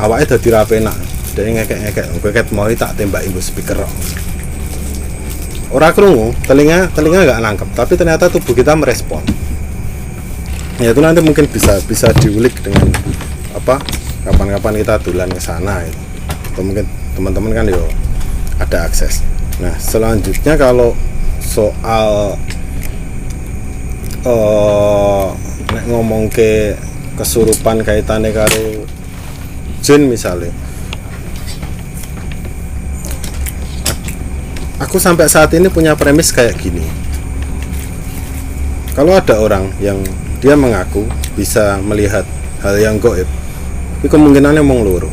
awaknya 0.01 0.37
dadi 0.37 0.49
ra 0.49 0.63
penak 0.65 0.97
dia 1.39 1.55
ngekek-ngekek 1.55 2.07
gue 2.19 2.31
ket 2.35 2.51
mau 2.51 2.67
tak 2.75 2.99
tembak 2.99 3.23
ibu 3.23 3.39
speaker 3.39 3.79
kok. 3.79 3.93
Ora 5.71 5.95
krungu, 5.95 6.35
telinga 6.49 6.91
telinga 6.91 7.23
nggak 7.29 7.41
nangkep, 7.45 7.69
tapi 7.79 7.95
ternyata 7.95 8.27
tubuh 8.27 8.57
kita 8.59 8.75
merespon. 8.75 9.23
Ya 10.83 10.91
itu 10.91 10.99
nanti 10.99 11.23
mungkin 11.23 11.47
bisa 11.47 11.79
bisa 11.87 12.11
diulik 12.19 12.59
dengan 12.59 12.91
apa 13.55 13.79
kapan-kapan 14.27 14.83
kita 14.83 14.95
tulan 14.99 15.31
ke 15.31 15.39
sana 15.39 15.87
itu. 15.87 16.01
Atau 16.51 16.67
mungkin 16.67 16.91
teman-teman 17.15 17.55
kan 17.55 17.67
yo 17.71 17.87
ada 18.59 18.89
akses. 18.89 19.23
Nah 19.63 19.79
selanjutnya 19.79 20.59
kalau 20.59 20.99
soal 21.39 22.35
eh 24.27 25.27
nek 25.71 25.85
ngomong 25.87 26.27
ke 26.33 26.75
kesurupan 27.19 27.83
kaitannya 27.83 28.31
karo 28.31 28.87
jin 29.83 30.07
misalnya 30.07 30.55
aku 34.79 35.03
sampai 35.03 35.27
saat 35.27 35.51
ini 35.59 35.67
punya 35.67 35.99
premis 35.99 36.31
kayak 36.31 36.55
gini. 36.55 36.87
Kalau 38.95 39.15
ada 39.15 39.43
orang 39.43 39.75
yang 39.83 39.99
dia 40.39 40.55
mengaku 40.55 41.03
bisa 41.35 41.83
melihat 41.83 42.23
hal 42.63 42.79
yang 42.79 43.03
goib 43.03 43.27
tapi 43.99 44.07
kemungkinannya 44.07 44.63
mau 44.63 44.79
loro. 44.79 45.11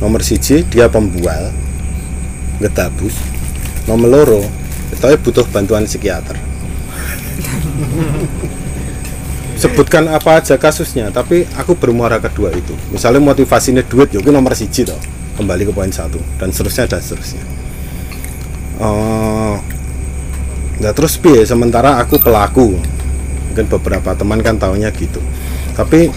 Nomor 0.00 0.24
siji 0.24 0.64
dia 0.64 0.88
pembual 0.88 1.52
getabus 2.62 3.18
nomor 3.84 4.08
loro 4.08 4.42
tapi 4.96 5.20
butuh 5.20 5.44
bantuan 5.50 5.84
psikiater 5.84 6.38
sebutkan 9.64 10.04
apa 10.12 10.44
aja 10.44 10.60
kasusnya 10.60 11.08
tapi 11.08 11.48
aku 11.56 11.72
bermuara 11.72 12.20
kedua 12.20 12.52
itu. 12.52 12.76
Misalnya 12.92 13.24
motivasinya 13.24 13.80
duit 13.80 14.12
ya 14.12 14.20
itu 14.20 14.28
nomor 14.28 14.52
siji 14.52 14.84
toh 14.84 15.00
kembali 15.40 15.64
ke 15.68 15.72
poin 15.72 15.88
satu. 15.88 16.20
Dan 16.36 16.52
seterusnya 16.52 16.84
dan 16.84 17.00
seterusnya. 17.00 17.42
Eh, 18.74 19.56
Nah 20.82 20.90
terus 20.90 21.14
piye? 21.20 21.46
Sementara 21.46 22.02
aku 22.02 22.18
pelaku. 22.18 22.74
Mungkin 23.50 23.66
beberapa 23.70 24.10
teman 24.18 24.42
kan 24.42 24.58
taunya 24.58 24.90
gitu. 24.90 25.22
Tapi 25.74 26.10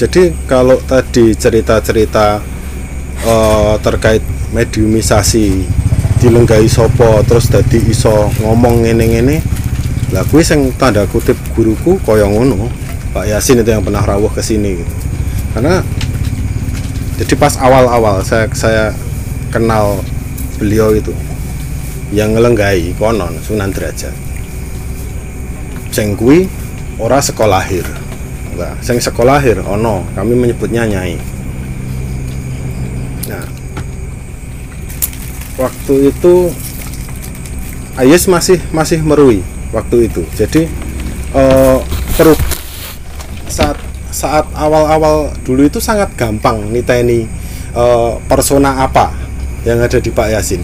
jadi 0.00 0.32
kalau 0.48 0.80
tadi 0.80 1.36
cerita-cerita 1.36 2.40
eh, 3.20 3.74
terkait 3.84 4.24
mediumisasi 4.56 5.68
dilenggai 6.20 6.68
sopo 6.68 7.20
terus 7.24 7.48
tadi 7.48 7.80
iso 7.88 8.28
ngomong 8.44 8.84
ngene-ngene 8.84 9.40
lah 10.10 10.26
kuwi 10.26 10.42
sing 10.42 10.74
tanda 10.74 11.06
kutip 11.06 11.38
guruku 11.54 11.94
kaya 12.02 12.26
ngono 12.26 12.66
Pak 13.14 13.30
Yasin 13.30 13.62
itu 13.62 13.70
yang 13.70 13.82
pernah 13.82 14.02
rawuh 14.02 14.30
ke 14.30 14.42
sini 14.42 14.82
gitu. 14.82 14.94
Karena 15.54 15.82
jadi 17.18 17.34
pas 17.34 17.58
awal-awal 17.58 18.22
saya 18.22 18.46
saya 18.54 18.84
kenal 19.50 20.02
beliau 20.58 20.94
itu 20.94 21.14
yang 22.10 22.34
ngelenggai 22.34 22.94
konon 22.98 23.34
Sunan 23.42 23.70
Derajat. 23.70 24.14
Sing 25.90 26.14
kuwi 26.18 26.46
ora 26.98 27.22
sekolahir 27.22 27.86
enggak 28.54 28.78
sing 28.82 28.98
sekolahir 28.98 29.62
ono 29.62 30.06
kami 30.18 30.34
menyebutnya 30.34 30.86
nyai. 30.90 31.18
Nah 33.30 33.46
waktu 35.54 36.10
itu 36.10 36.50
Ayes 37.98 38.30
masih 38.30 38.62
masih 38.70 39.02
merui 39.02 39.42
waktu 39.70 40.10
itu. 40.10 40.22
Jadi 40.34 40.66
eh, 41.34 41.78
perut 42.14 42.38
saat 43.50 43.78
saat 44.10 44.46
awal-awal 44.54 45.30
dulu 45.46 45.66
itu 45.66 45.78
sangat 45.78 46.14
gampang 46.18 46.70
niteni 46.70 47.26
eh, 47.74 48.12
persona 48.26 48.82
apa 48.82 49.14
yang 49.66 49.82
ada 49.82 49.98
di 49.98 50.10
Pak 50.10 50.28
Yasin. 50.34 50.62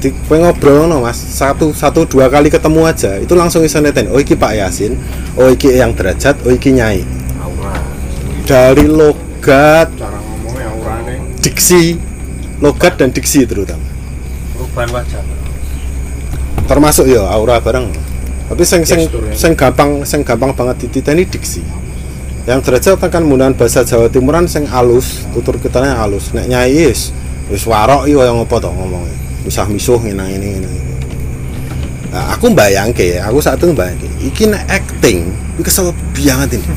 Di 0.00 0.12
kowe 0.28 0.36
ngobrol 0.36 0.84
no 0.84 1.00
mas. 1.00 1.16
Satu 1.16 1.72
satu 1.72 2.04
dua 2.04 2.28
kali 2.28 2.52
ketemu 2.52 2.84
aja 2.84 3.16
itu 3.16 3.32
langsung 3.32 3.64
bisa 3.64 3.80
neten 3.80 4.12
oh 4.12 4.20
iki 4.20 4.36
Pak 4.36 4.52
Yasin 4.52 5.00
oh 5.40 5.48
iki 5.48 5.72
yang 5.80 5.96
derajat 5.96 6.36
oh 6.44 6.52
iki 6.52 6.76
nyai. 6.76 7.02
Dari 8.44 8.84
logat 8.84 9.88
Cara 9.96 10.20
ngomongnya 10.20 10.68
aurane 10.68 11.16
diksi 11.40 11.96
logat 12.60 13.00
dan 13.00 13.08
diksi 13.08 13.48
terutama. 13.48 13.80
Perubahan 14.52 14.88
wajah. 14.92 15.24
Termasuk 16.68 17.08
ya 17.08 17.24
aura 17.24 17.60
bareng 17.60 18.03
tapi 18.54 18.62
sing 18.62 18.86
sing 18.86 19.10
ya. 19.10 19.34
sing 19.34 19.58
gampang 19.58 20.06
sing 20.06 20.22
gampang 20.22 20.54
banget 20.54 20.86
dititeni 20.86 21.26
diksi 21.26 21.58
yang 22.46 22.62
derajat 22.62 23.02
akan 23.02 23.26
menggunakan 23.26 23.58
bahasa 23.58 23.82
Jawa 23.82 24.06
Timuran 24.06 24.46
sing 24.46 24.70
alus 24.70 25.26
tutur 25.34 25.58
kitanya 25.58 25.98
alus. 25.98 26.30
Nek 26.36 26.46
nyai 26.46 26.86
is 26.86 27.10
wis 27.50 27.66
warok 27.66 28.06
iki 28.06 28.14
kaya 28.14 28.30
ngopo 28.30 28.62
to 28.62 28.70
ngomongnya 28.70 29.16
misah 29.42 29.66
misuh 29.66 29.98
ngene 29.98 30.22
ngene 30.22 30.46
ngene 30.54 30.70
nah, 32.14 32.32
aku 32.32 32.48
bayangke 32.54 33.20
aku 33.20 33.42
saat 33.42 33.58
itu 33.58 33.74
bayangke 33.74 34.06
iki 34.22 34.46
nek 34.46 34.62
acting 34.70 35.34
iki 35.58 35.66
kesel 35.66 35.90
banget 36.14 36.62
ini. 36.62 36.68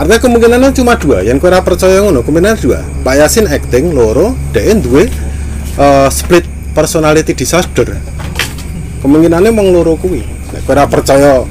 Artinya 0.00 0.16
kemungkinannya 0.16 0.72
cuma 0.72 0.96
dua 0.96 1.20
yang 1.20 1.36
kira 1.36 1.60
percaya 1.60 2.00
ngono 2.00 2.24
kemungkinan 2.24 2.56
dua. 2.56 2.80
Pak 3.04 3.14
Yasin 3.20 3.44
acting 3.52 3.92
loro 3.92 4.32
DN 4.56 4.80
duwe 4.80 5.12
eh, 5.76 6.08
split 6.08 6.48
personality 6.72 7.36
disorder 7.36 8.00
kemungkinannya 9.02 9.50
mau 9.54 9.66
loro 9.68 9.94
kuwi. 9.98 10.22
Ora 10.68 10.88
percaya 10.88 11.44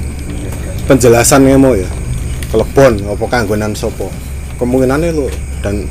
penjelasan 0.88 1.44
mau 1.60 1.76
ya 1.76 1.88
kelebon 2.48 2.96
apa 3.04 3.24
kanggonan 3.28 3.76
sopo 3.76 4.08
kemungkinannya 4.56 5.12
lo 5.12 5.28
dan 5.60 5.84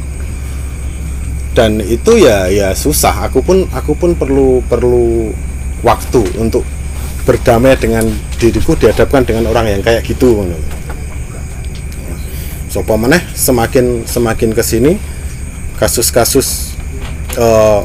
dan 1.54 1.82
itu 1.82 2.22
ya 2.22 2.50
ya 2.50 2.74
susah. 2.78 3.30
Aku 3.30 3.42
pun 3.42 3.66
aku 3.74 3.98
pun 3.98 4.14
perlu 4.14 4.62
perlu 4.66 5.34
waktu 5.82 6.22
untuk 6.38 6.62
berdamai 7.26 7.76
dengan 7.76 8.06
diriku 8.38 8.78
dihadapkan 8.78 9.26
dengan 9.26 9.50
orang 9.50 9.78
yang 9.78 9.82
kayak 9.82 10.06
gitu. 10.06 10.46
Sopo 12.70 12.94
meneh 13.00 13.24
semakin 13.34 14.06
semakin 14.06 14.54
ke 14.54 14.62
sini 14.62 15.02
kasus-kasus 15.82 16.78
eh, 17.38 17.82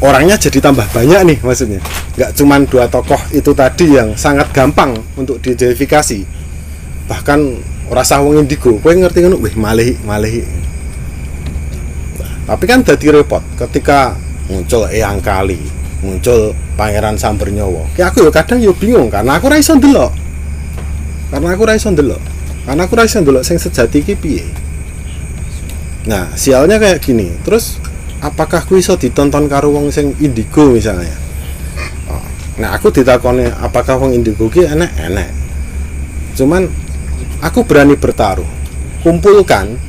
orangnya 0.00 0.36
jadi 0.40 0.58
tambah 0.64 0.88
banyak 0.90 1.20
nih 1.28 1.38
maksudnya. 1.44 1.80
Nggak 2.16 2.30
cuman 2.36 2.60
dua 2.66 2.84
tokoh 2.88 3.20
itu 3.32 3.52
tadi 3.52 3.96
yang 3.96 4.16
sangat 4.16 4.48
gampang 4.50 4.96
untuk 5.16 5.40
diidentifikasi. 5.44 6.24
Bahkan 7.06 7.40
rasa 7.92 8.24
wong 8.24 8.44
indigo 8.44 8.80
kowe 8.80 8.92
ngerti 8.92 9.24
ngono? 9.24 9.36
Wih 9.38 9.54
malih 9.56 10.00
malih. 10.04 10.44
Tapi 12.48 12.64
kan 12.66 12.82
jadi 12.82 13.22
repot 13.22 13.44
ketika 13.54 14.18
muncul 14.50 14.90
Eyang 14.90 15.22
Kali 15.22 15.60
muncul 16.00 16.56
Pangeran 16.74 17.14
Sambernyowo 17.14 17.86
kayak 17.92 18.16
aku 18.16 18.24
ya 18.26 18.32
kadang 18.32 18.58
yo 18.58 18.72
bingung 18.72 19.12
karena 19.12 19.36
aku 19.36 19.52
ra 19.52 19.60
iso 19.60 19.76
ndelok. 19.76 20.10
Karena 21.30 21.48
aku 21.54 21.62
ra 21.68 21.76
iso 21.76 21.88
ndelok. 21.92 22.22
Karena 22.66 22.82
aku 22.88 22.92
ra 22.96 23.04
iso 23.06 23.20
ndelok 23.20 23.44
sing 23.44 23.60
sejati 23.60 24.02
piye. 24.16 24.48
Nah 26.08 26.32
sialnya 26.34 26.80
kayak 26.80 27.04
gini. 27.04 27.28
Terus 27.44 27.76
apakah 28.20 28.64
ku 28.68 28.76
iso 28.76 28.94
ditonton 28.94 29.48
karo 29.48 29.72
wong 29.72 29.88
sing 29.88 30.12
indigo 30.20 30.68
misalnya? 30.68 31.12
Oh, 32.06 32.22
nah 32.60 32.76
aku 32.76 32.92
ditakoni 32.92 33.48
apakah 33.48 33.96
wong 33.96 34.12
indigo 34.12 34.46
ki 34.52 34.68
enek? 34.68 34.92
Enek. 35.00 35.28
Cuman 36.36 36.68
aku 37.40 37.64
berani 37.64 37.96
bertaruh. 37.96 38.46
Kumpulkan 39.00 39.88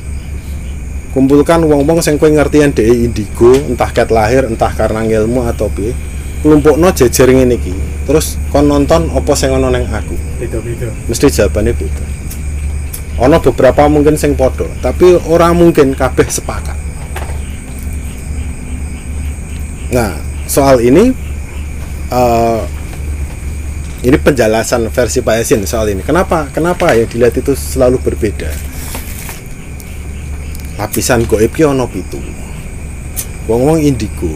kumpulkan 1.12 1.60
wong-wong 1.68 2.00
sing 2.00 2.16
kowe 2.16 2.24
ngertian 2.32 2.72
dhek 2.72 2.88
indigo 2.88 3.52
entah 3.68 3.92
ket 3.92 4.08
lahir 4.08 4.48
entah 4.48 4.72
karena 4.72 5.04
ilmu 5.04 5.44
atau 5.44 5.68
piye 5.68 5.92
kelompokno 6.40 6.88
jejer 6.96 7.28
ngene 7.28 7.60
iki. 7.60 7.76
Terus 8.08 8.40
kon 8.48 8.66
nonton 8.66 9.12
apa 9.12 9.32
sing 9.36 9.52
ana 9.52 9.68
ning 9.68 9.84
aku? 9.92 10.16
Beda-beda. 10.40 10.88
Mesti 11.06 11.28
jawabannya 11.28 11.72
beda. 11.76 12.04
Ono 13.20 13.36
beberapa 13.44 13.86
mungkin 13.92 14.16
sing 14.16 14.32
podo 14.32 14.64
tapi 14.80 15.12
orang 15.28 15.52
mungkin 15.52 15.92
kabeh 15.92 16.26
sepakat 16.32 16.81
nah 19.92 20.16
soal 20.48 20.80
ini 20.80 21.12
eh, 22.08 22.62
ini 24.02 24.18
penjelasan 24.18 24.90
versi 24.90 25.22
Pak 25.22 25.34
Yasin 25.38 25.62
soal 25.62 25.94
ini. 25.94 26.02
Kenapa 26.02 26.50
kenapa 26.50 26.90
yang 26.90 27.06
dilihat 27.06 27.38
itu 27.38 27.54
selalu 27.54 28.02
berbeda? 28.02 28.50
Lapisan 30.74 31.22
goib 31.22 31.54
ki 31.54 31.62
ono 31.70 31.86
pitu. 31.86 32.18
Wong-wong 33.46 33.78
indigo 33.82 34.30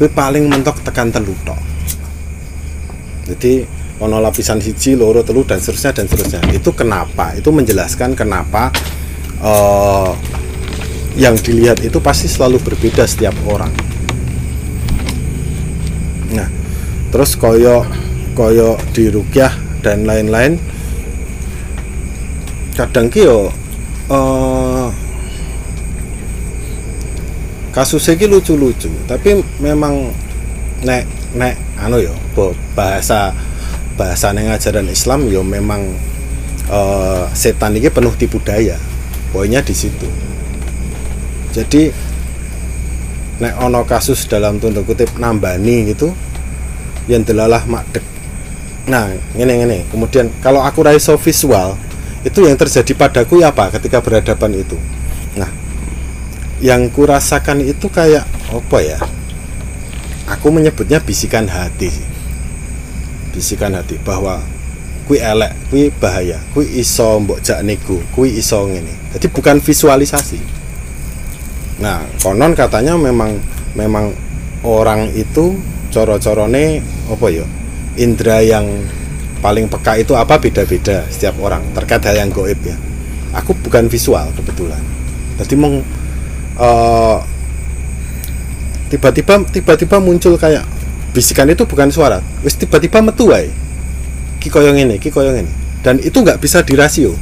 kuwi 0.00 0.08
paling 0.08 0.48
mentok 0.48 0.80
tekan 0.80 1.12
telu 1.12 1.36
tok. 1.44 1.60
Jadi 3.28 3.60
ono 4.00 4.24
lapisan 4.24 4.56
siji 4.56 4.96
loro 4.96 5.20
telu 5.20 5.44
dan 5.44 5.60
seterusnya 5.60 5.92
dan 5.92 6.06
seterusnya. 6.08 6.40
Itu 6.56 6.72
kenapa? 6.72 7.36
Itu 7.36 7.52
menjelaskan 7.52 8.16
kenapa 8.16 8.72
eh, 9.36 10.10
yang 11.20 11.36
dilihat 11.36 11.84
itu 11.84 12.00
pasti 12.00 12.24
selalu 12.24 12.56
berbeda 12.64 13.04
setiap 13.04 13.36
orang 13.44 13.92
terus 17.12 17.36
koyo 17.36 17.84
koyo 18.32 18.80
di 18.96 19.12
rukyah 19.12 19.52
dan 19.84 20.08
lain-lain. 20.08 20.56
Kadang 22.72 23.12
ki 23.12 23.28
yo 23.28 23.52
eh, 24.08 24.88
kasus 27.76 28.08
iki 28.08 28.24
lucu-lucu 28.24 28.88
tapi 29.04 29.44
memang 29.60 30.08
nek 30.80 31.04
nek 31.36 31.54
anu 31.76 32.00
yo 32.00 32.16
bahasa 32.72 33.36
bahasa 34.00 34.32
neng 34.32 34.48
ajaran 34.48 34.88
Islam 34.88 35.28
yo 35.28 35.44
memang 35.44 35.84
eh, 36.72 37.24
setan 37.36 37.76
ini 37.76 37.92
penuh 37.92 38.16
tipu 38.16 38.40
daya. 38.40 38.80
Poinnya 39.36 39.60
di 39.60 39.76
situ. 39.76 40.08
Jadi 41.52 41.92
nek 43.44 43.54
ono 43.60 43.84
kasus 43.84 44.24
dalam 44.24 44.56
tanda 44.56 44.80
kutip 44.80 45.12
nambani 45.20 45.92
gitu 45.92 46.31
yang 47.06 47.22
delalah 47.26 47.64
makdek. 47.66 48.04
Nah 48.86 49.14
ini 49.38 49.54
ini 49.62 49.78
kemudian 49.90 50.30
kalau 50.42 50.62
aku 50.62 50.82
raiso 50.82 51.14
visual 51.18 51.78
itu 52.22 52.46
yang 52.46 52.58
terjadi 52.58 52.94
padaku 52.94 53.42
ya 53.42 53.54
apa 53.54 53.70
ketika 53.78 54.02
berhadapan 54.02 54.62
itu? 54.62 54.78
Nah 55.38 55.50
yang 56.62 56.90
kurasakan 56.90 57.62
itu 57.62 57.86
kayak 57.90 58.26
apa 58.50 58.78
ya? 58.82 58.98
Aku 60.30 60.54
menyebutnya 60.54 61.02
bisikan 61.02 61.50
hati 61.50 61.90
bisikan 63.32 63.72
hati 63.74 63.96
bahwa 64.04 64.44
kui 65.08 65.18
elek 65.18 65.56
kui 65.72 65.88
bahaya 65.98 66.38
kui 66.52 66.68
iso 66.78 67.18
mbok 67.18 67.40
jak 67.42 67.64
nego 67.64 67.98
kui 68.14 68.38
iso 68.38 68.68
ngene. 68.68 68.92
Jadi 69.16 69.26
bukan 69.32 69.58
visualisasi. 69.58 70.38
Nah 71.82 72.06
konon 72.22 72.54
katanya 72.54 72.94
memang 72.94 73.40
memang 73.74 74.12
orang 74.62 75.10
itu 75.16 75.58
coro-corone 75.92 76.80
apa 77.06 77.26
ya? 77.28 77.44
Indera 78.00 78.40
yang 78.40 78.64
paling 79.44 79.68
peka 79.68 80.00
itu 80.00 80.16
apa? 80.16 80.40
Beda-beda 80.40 81.04
setiap 81.12 81.36
orang 81.44 81.60
terkait 81.76 82.02
hal 82.08 82.16
yang 82.16 82.32
goib 82.32 82.56
ya. 82.64 82.74
Aku 83.36 83.52
bukan 83.52 83.86
visual 83.92 84.32
kebetulan. 84.32 84.80
Jadi 85.36 85.54
meng 85.54 85.84
eh, 86.56 87.18
tiba-tiba 88.88 89.44
tiba-tiba 89.52 89.96
muncul 90.00 90.40
kayak 90.40 90.64
bisikan 91.12 91.46
itu 91.52 91.68
bukan 91.68 91.92
suara. 91.92 92.24
Wis 92.40 92.56
tiba-tiba 92.56 93.04
metu 93.04 93.28
wae. 93.28 93.52
Ki 94.40 94.48
koyo 94.48 94.72
ngene 94.72 94.96
ki 94.96 95.12
ngene. 95.12 95.52
Dan 95.84 96.00
itu 96.00 96.18
nggak 96.24 96.40
bisa 96.40 96.64
dirasio. 96.64 97.12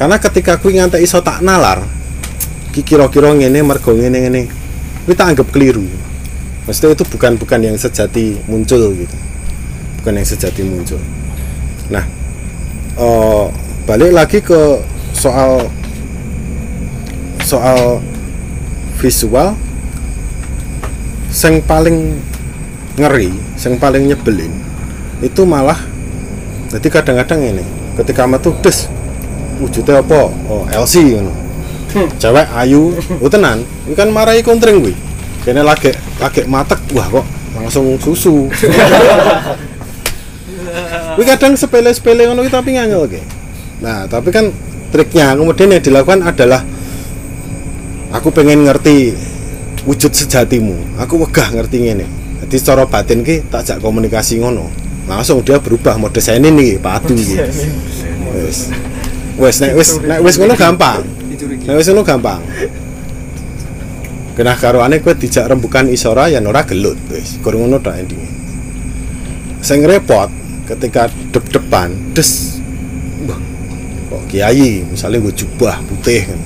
Karena 0.00 0.16
ketika 0.16 0.56
aku 0.56 0.72
ngantek 0.72 1.04
iso 1.04 1.20
tak 1.20 1.44
nalar 1.44 1.84
ki 2.72 2.80
kira-kira 2.80 3.36
ngene 3.36 3.60
mergo 3.60 3.92
ngene 3.92 4.18
ngene 4.24 4.42
kuwi 5.04 5.12
tak 5.12 5.36
anggap 5.36 5.52
keliru 5.52 5.84
Maksudnya 6.62 6.94
itu 6.94 7.04
bukan 7.10 7.34
bukan 7.34 7.58
yang 7.58 7.74
sejati 7.74 8.38
muncul 8.46 8.94
gitu. 8.94 9.16
Bukan 10.02 10.12
yang 10.14 10.26
sejati 10.26 10.62
muncul. 10.62 11.00
Nah 11.90 12.06
eh, 12.98 13.44
balik 13.82 14.12
lagi 14.14 14.38
ke 14.38 14.78
soal 15.10 15.66
soal 17.42 17.98
visual. 19.02 19.58
Yang 21.32 21.64
paling 21.64 22.20
ngeri 22.92 23.32
yang 23.64 23.80
paling 23.80 24.04
nyebelin 24.04 24.52
itu 25.24 25.48
malah 25.48 25.80
jadi 26.68 26.92
kadang-kadang 26.92 27.40
ini 27.40 27.64
ketika 27.96 28.28
metu 28.28 28.52
des 28.60 28.84
wujudnya 29.58 30.04
apa? 30.04 30.28
Oh 30.46 30.68
LC 30.68 31.16
ngono. 31.16 31.32
Cewek 32.20 32.46
ayu 32.52 32.92
oh 33.24 33.30
tenan. 33.32 33.64
Ini 33.88 33.96
kan 33.96 34.12
marahi 34.12 34.44
kontring 34.44 34.84
gue 34.84 34.94
kayaknya 35.42 35.62
lagi 35.66 35.90
lagi 36.22 36.46
matek 36.46 36.80
wah 36.94 37.06
kok 37.10 37.26
langsung 37.58 37.98
susu 37.98 38.46
Wih 41.12 41.26
kadang 41.28 41.52
sepele-sepele 41.52 42.24
ngono 42.24 42.48
tapi 42.48 42.72
nganyel 42.76 43.04
oke. 43.04 43.20
Nah, 43.84 44.08
tapi 44.08 44.32
kan 44.32 44.48
triknya 44.88 45.36
kemudian 45.36 45.68
yang 45.76 45.84
dilakukan 45.84 46.24
adalah 46.24 46.64
aku 48.16 48.32
pengen 48.32 48.64
ngerti 48.64 49.12
wujud 49.84 50.08
sejatimu. 50.08 50.96
Aku 51.04 51.20
wegah 51.20 51.52
ngerti 51.52 51.84
ngene. 51.84 52.06
Jadi 52.44 52.56
secara 52.56 52.88
batin 52.88 53.20
ki 53.20 53.44
tak 53.52 53.68
jak 53.68 53.78
komunikasi 53.84 54.40
ngono. 54.40 54.72
Langsung 55.04 55.44
dia 55.44 55.60
berubah 55.60 56.00
mode 56.00 56.22
saya 56.22 56.40
ini 56.40 56.48
nih, 56.48 56.70
padu 56.80 57.12
iki. 57.12 57.36
Wes. 58.32 58.72
Wes 59.36 59.56
nek 59.60 59.72
wis 59.76 59.90
nek 60.00 60.20
wis 60.24 60.36
ngono 60.40 60.54
gampang. 60.56 61.04
Nek 61.68 61.74
wis 61.76 61.86
ngono 61.92 62.04
gampang. 62.06 62.40
Kena 64.32 64.56
karuane 64.56 65.04
kowe 65.04 65.12
dijak 65.12 65.44
rembukan 65.44 65.92
isora 65.92 66.32
ya 66.32 66.40
ora 66.40 66.64
gelut 66.64 66.96
wis. 67.12 67.36
Kur 67.44 67.52
ngono 67.52 67.76
tok 67.84 67.92
endinge. 68.00 68.28
Sing 69.60 69.84
repot 69.84 70.32
ketika 70.64 71.12
dep-depan 71.32 72.16
des. 72.16 72.56
Kok 74.08 74.22
kiai 74.32 74.88
misalnya 74.88 75.20
gue 75.20 75.34
jubah 75.36 75.84
putih 75.84 76.32
kan. 76.32 76.40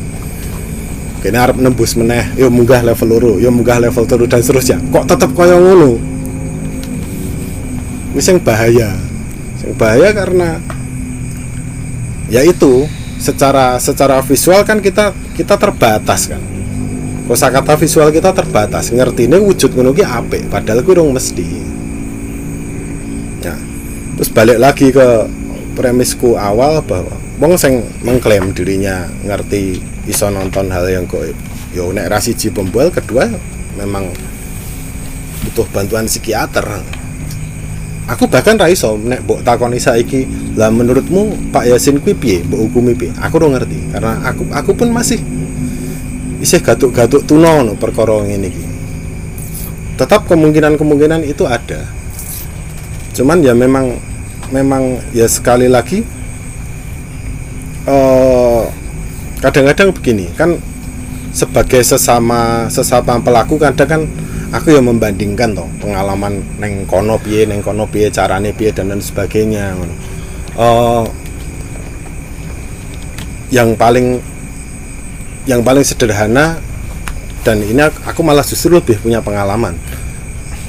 Kayaknya 1.23 1.41
harap 1.43 1.57
nembus 1.63 1.95
meneh 1.95 2.35
yuk 2.35 2.51
munggah 2.51 2.83
level 2.83 3.07
loro 3.07 3.33
yuk 3.39 3.55
munggah 3.55 3.79
level 3.79 4.03
telu 4.03 4.27
dan 4.27 4.43
seterusnya. 4.43 4.83
Kok 4.91 5.07
tetep 5.07 5.31
kaya 5.39 5.55
ngono? 5.55 5.99
Ini 8.19 8.23
yang 8.23 8.39
bahaya. 8.43 8.91
Yang 9.63 9.75
bahaya 9.79 10.09
karena 10.11 10.59
ya 12.27 12.43
itu 12.43 12.91
secara 13.23 13.79
secara 13.79 14.19
visual 14.27 14.67
kan 14.67 14.83
kita 14.83 15.15
kita 15.39 15.55
terbatas 15.55 16.29
kan 16.29 16.56
kosakata 17.27 17.75
visual 17.75 18.09
kita 18.15 18.31
terbatas. 18.31 18.95
Ngerti 18.95 19.27
ini 19.27 19.37
wujud 19.43 19.75
ki 19.75 20.05
apik 20.07 20.47
padahal 20.49 20.81
gue 20.87 20.95
dong 20.95 21.11
mesti. 21.11 21.47
Ya. 23.43 23.55
Terus 24.17 24.31
balik 24.33 24.59
lagi 24.63 24.95
ke 24.95 25.27
premisku 25.77 26.39
awal 26.39 26.81
bahwa 26.81 27.13
wong 27.37 27.59
sing 27.61 27.85
mengklaim 28.01 28.55
dirinya 28.57 29.05
ngerti 29.27 29.77
iso 30.09 30.33
nonton 30.33 30.73
hal 30.73 30.89
yang 30.89 31.05
goib 31.05 31.37
yo 31.77 31.93
nek 31.93 32.09
ra 32.09 32.17
siji 32.17 32.49
pembual 32.49 32.89
kedua 32.89 33.29
memang 33.77 34.09
butuh 35.45 35.69
bantuan 35.69 36.09
psikiater. 36.09 36.65
Aku 38.07 38.31
bahkan 38.31 38.57
ra 38.57 38.73
iso 38.73 38.97
nek 38.97 39.27
mbok 39.27 39.45
takoni 39.45 39.77
saiki 39.77 40.55
lah 40.57 40.73
menurutmu 40.73 41.53
Pak 41.53 41.69
Yasin 41.69 42.01
kuwi 42.01 42.15
piye? 42.17 42.39
Mbok 42.47 42.71
hukumi 42.71 42.97
aku 43.19 43.35
ora 43.43 43.59
ngerti 43.61 43.93
karena 43.93 44.23
aku 44.25 44.49
aku 44.55 44.71
pun 44.73 44.89
masih 44.95 45.21
isih 46.47 46.63
gatuk-gatuk 46.63 47.27
tuno 47.27 47.67
no 47.67 47.75
perkara 47.75 48.23
ngene 48.23 48.47
iki 48.47 48.63
tetap 49.99 50.31
kemungkinan-kemungkinan 50.31 51.27
itu 51.27 51.43
ada 51.43 51.91
cuman 53.19 53.43
ya 53.43 53.51
memang 53.51 53.99
memang 54.55 55.03
ya 55.11 55.27
sekali 55.27 55.67
lagi 55.67 56.07
eh, 57.91 58.63
kadang-kadang 59.43 59.91
begini 59.91 60.31
kan 60.39 60.55
sebagai 61.35 61.83
sesama 61.83 62.71
sesama 62.71 63.19
pelaku 63.19 63.59
kadang 63.59 63.89
kan 63.91 64.03
aku 64.55 64.71
yang 64.71 64.87
membandingkan 64.87 65.51
toh 65.51 65.67
pengalaman 65.83 66.47
neng 66.63 66.87
kono 66.87 67.19
piye 67.19 67.43
neng 67.43 67.59
kono 67.59 67.91
piye 67.91 68.15
carane 68.15 68.55
piye 68.55 68.71
dan 68.71 68.95
lain 68.95 69.03
sebagainya. 69.03 69.75
Eh, 70.57 71.05
yang 73.53 73.75
paling 73.75 74.23
yang 75.47 75.63
paling 75.63 75.87
sederhana 75.87 76.59
dan 77.47 77.63
ini 77.63 77.79
aku- 77.79 78.27
malah 78.27 78.43
justru 78.43 78.75
lebih 78.75 78.99
punya 78.99 79.23
pengalaman 79.23 79.79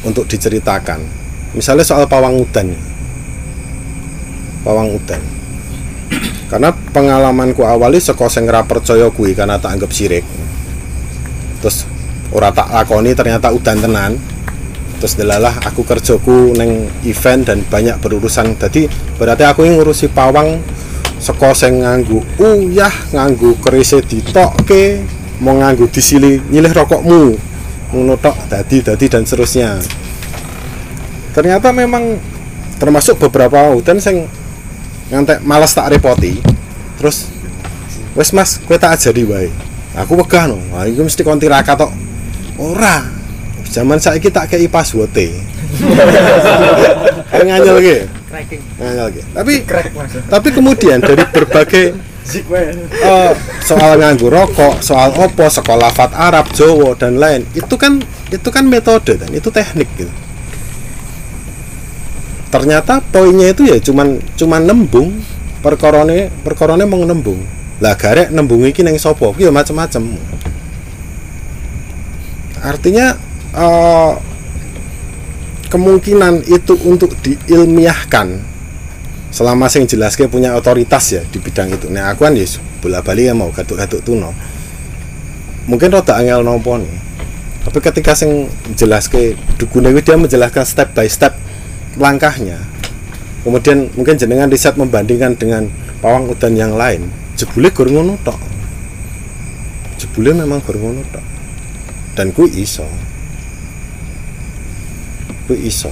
untuk 0.06 0.30
diceritakan. 0.30 1.02
Misalnya 1.58 1.82
soal 1.82 2.06
pawang 2.06 2.38
udan. 2.38 2.78
Pawang 4.62 4.94
udan. 4.94 5.22
Karena 6.48 6.72
pengalamanku 6.72 7.66
awali 7.66 8.00
saka 8.00 8.30
sing 8.30 8.46
percaya 8.48 9.10
karena 9.12 9.58
tak 9.58 9.76
anggap 9.76 9.92
sirik. 9.92 10.24
Terus 11.60 11.90
ora 12.30 12.54
tak 12.54 12.70
lakoni 12.70 13.18
ternyata 13.18 13.50
udan 13.50 13.82
tenan. 13.82 14.14
Terus 15.02 15.14
delalah 15.18 15.54
aku 15.66 15.82
kerjaku 15.82 16.54
neng 16.58 16.90
event 17.06 17.42
dan 17.50 17.66
banyak 17.66 17.98
berurusan. 17.98 18.54
Jadi 18.58 18.86
berarti 19.18 19.44
aku 19.46 19.66
yang 19.66 19.82
ngurusi 19.82 20.10
pawang 20.14 20.62
saka 21.18 21.54
sing 21.58 21.82
nganggo 21.82 22.22
uyah 22.38 22.94
nganggo 23.10 23.58
kerise 23.62 24.06
ditokke 24.06 25.02
mau 25.42 25.58
nganggo 25.58 25.90
disili 25.90 26.42
nyilih 26.50 26.74
rokokmu. 26.74 27.22
Ngono 27.88 28.20
tok 28.20 28.52
dadi 28.52 28.84
dadi 28.84 29.06
dan 29.08 29.24
seterusnya. 29.24 29.80
Ternyata 31.32 31.72
memang 31.72 32.20
termasuk 32.78 33.18
beberapa 33.18 33.72
hutan 33.74 34.02
sing 34.02 34.28
ngantek 35.14 35.42
males 35.46 35.72
tak 35.72 35.94
repoti. 35.94 36.42
Terus 37.00 37.30
wes 38.18 38.34
mas 38.34 38.60
kue 38.60 38.76
tak 38.76 38.98
ajari 38.98 39.24
wae. 39.24 39.50
Aku 39.98 40.20
wegah 40.20 40.52
no. 40.52 40.60
Wah 40.74 40.86
itu 40.86 41.02
mesti 41.02 41.24
konti 41.24 41.48
raka 41.48 41.80
tok. 41.80 41.92
Ora. 42.60 43.06
Zaman 43.68 44.00
saiki 44.00 44.32
tak 44.32 44.48
kei 44.48 44.72
password 44.72 45.12
kan 47.28 47.44
nganyel 47.44 48.08
ge 48.46 48.60
nganyel 48.78 49.08
ge 49.16 49.22
tapi 49.34 49.54
tapi 50.30 50.48
kemudian 50.54 51.02
dari 51.02 51.24
berbagai 51.26 51.98
eh, 52.28 53.32
soal 53.64 53.96
nganggo 53.96 54.28
rokok, 54.28 54.84
soal 54.84 55.16
opo, 55.16 55.48
sekolah 55.48 55.88
lafat 55.88 56.12
Arab, 56.12 56.52
Jawa 56.52 56.92
dan 57.00 57.16
lain, 57.16 57.48
itu 57.56 57.76
kan 57.80 58.04
itu 58.28 58.50
kan 58.52 58.68
metode 58.68 59.16
dan 59.16 59.32
itu 59.32 59.48
teknik 59.48 59.88
gitu. 59.96 60.12
Ternyata 62.52 63.00
poinnya 63.00 63.52
itu 63.56 63.68
ya 63.68 63.80
cuman 63.80 64.20
cuman 64.36 64.62
nembung 64.64 65.16
perkorone 65.64 66.32
perkorone 66.44 66.84
mau 66.84 67.04
nembung. 67.04 67.40
Lah 67.80 67.96
garek 67.96 68.34
nembung 68.34 68.68
iki 68.68 68.84
neng 68.84 69.00
sopo, 69.00 69.32
ki 69.32 69.48
ya 69.48 69.52
macem-macem. 69.52 70.04
Artinya 72.60 73.16
eh, 73.56 74.12
kemungkinan 75.68 76.48
itu 76.48 76.74
untuk 76.88 77.14
diilmiahkan 77.24 78.58
selama 79.32 79.68
sing 79.68 79.86
jelas 79.86 80.16
punya 80.16 80.56
otoritas 80.56 81.04
ya 81.14 81.22
di 81.28 81.38
bidang 81.38 81.76
itu. 81.76 81.92
Nah 81.92 82.12
aku 82.12 82.26
kan 82.26 82.34
ya 82.34 82.48
bola 82.80 83.04
balik 83.04 83.30
ya 83.30 83.34
mau 83.36 83.52
gatuk-gatuk 83.52 84.02
tuno. 84.02 84.32
Mungkin 85.68 85.92
rada 85.92 86.18
angel 86.18 86.42
nompo 86.48 86.80
nih. 86.80 86.96
Tapi 87.68 87.78
ketika 87.84 88.16
sing 88.16 88.48
jelas 88.80 89.12
ke 89.12 89.36
dukune 89.60 89.92
kuwi 89.92 90.02
dia 90.02 90.16
menjelaskan 90.16 90.64
step 90.64 90.96
by 90.96 91.06
step 91.12 91.36
langkahnya. 92.00 92.64
Kemudian 93.44 93.92
mungkin 93.96 94.16
jenengan 94.16 94.48
riset 94.48 94.76
membandingkan 94.80 95.36
dengan 95.36 95.68
pawang 96.00 96.32
udan 96.32 96.56
yang 96.56 96.74
lain. 96.76 97.12
Jebule 97.36 97.70
gur 97.70 97.88
tok. 98.24 98.40
Jebule 100.00 100.32
memang 100.32 100.64
tok 100.64 101.38
dan 102.18 102.34
ku 102.34 102.50
iso 102.50 102.90
ku 105.48 105.56
iso 105.56 105.90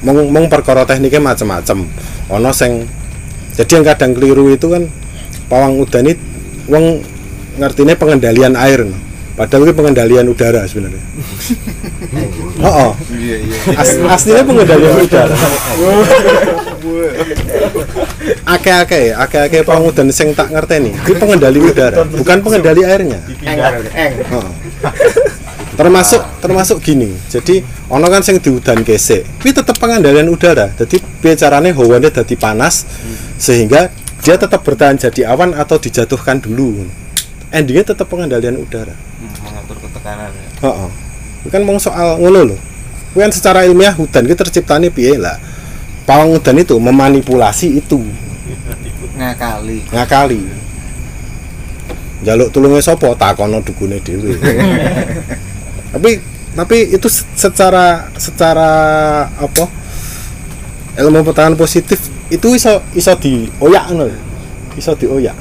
mong 0.00 0.32
mong 0.32 0.46
perkara 0.48 0.88
tekniknya 0.88 1.20
macam-macam 1.20 1.84
ono 2.32 2.50
sing 2.56 2.88
jadi 3.52 3.80
yang 3.80 3.84
kadang 3.84 4.16
keliru 4.16 4.48
itu 4.48 4.72
kan 4.72 4.88
pawang 5.52 5.76
udan 5.76 6.08
itu 6.08 6.22
wong 6.72 7.04
ngertine 7.60 7.92
pengendalian 8.00 8.56
air 8.56 8.88
no. 8.88 8.96
padahal 9.36 9.68
itu 9.68 9.74
pengendalian 9.76 10.32
udara 10.32 10.64
sebenarnya 10.64 11.04
oh, 12.64 12.68
oh. 12.68 12.92
Iya 13.12 13.36
iya. 13.44 13.56
As, 13.76 13.90
aslinya 14.00 14.44
pengendalian 14.48 14.96
udara 15.04 15.36
akeh-akeh 18.48 19.12
akeh-akeh 19.12 19.60
pawang 19.68 19.92
udan 19.92 20.08
sing 20.08 20.32
tak 20.32 20.48
ngerteni 20.48 20.96
itu 20.96 21.12
pengendali 21.20 21.60
udara 21.60 22.08
bukan 22.08 22.38
pengendali 22.40 22.88
airnya 22.88 23.20
Oh. 24.32 24.48
Termasuk 25.80 26.20
termasuk 26.44 26.78
gini. 26.84 27.08
Jadi 27.32 27.64
ono 27.88 28.04
kan 28.12 28.20
sing 28.20 28.36
diudan 28.36 28.84
gesek. 28.84 29.24
Tapi 29.24 29.56
tetap 29.56 29.80
pengendalian 29.80 30.28
udara. 30.28 30.68
Jadi 30.76 31.00
bicaranya 31.00 31.72
hawane 31.72 32.12
jadi 32.12 32.34
panas 32.36 32.84
sehingga 33.40 33.88
dia 34.20 34.36
tetap 34.36 34.60
bertahan 34.60 35.00
jadi 35.00 35.32
awan 35.32 35.56
atau 35.56 35.80
dijatuhkan 35.80 36.44
dulu. 36.44 36.84
Endingnya 37.48 37.96
tetap 37.96 38.12
pengendalian 38.12 38.60
udara. 38.60 38.92
Hmm, 38.92 39.32
mengatur 39.40 39.80
ketekanan 39.80 40.28
ya. 40.28 40.48
Heeh. 40.68 40.90
Itu 41.40 41.48
kan 41.48 41.62
mau 41.64 41.80
soal 41.80 42.20
ngono 42.20 42.52
loh 42.52 42.60
kan 43.16 43.32
secara 43.34 43.66
ilmiah 43.66 43.90
hutan 43.90 44.22
itu 44.28 44.38
terciptanya 44.38 44.92
piye 44.92 45.18
lah. 45.18 45.34
Pawang 46.06 46.38
udan 46.38 46.62
itu 46.62 46.78
memanipulasi 46.78 47.82
itu. 47.82 47.98
Ngakali. 49.18 49.82
Ngakali. 49.90 50.42
Jaluk 52.20 52.52
tulungnya 52.52 52.84
sopo 52.84 53.16
takono 53.16 53.64
dukune 53.64 53.96
dhewe 54.04 54.36
tapi 55.90 56.22
tapi 56.50 56.76
itu 56.90 57.06
se- 57.06 57.26
secara 57.34 58.10
secara 58.14 58.70
apa 59.32 59.64
ilmu 60.96 61.22
pertahanan 61.22 61.54
positif 61.54 61.98
itu 62.26 62.52
iso 62.52 62.82
iso 62.92 63.12
dioyak 63.14 63.84
ngono 63.88 64.04
lho. 64.06 64.18
iso 64.74 64.94
dioyak 64.94 65.36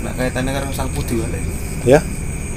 Nah 0.00 0.12
kaitannya 0.12 0.52
karo 0.52 0.68
sapu 0.70 1.00
diwale. 1.02 1.38
ya 1.82 2.04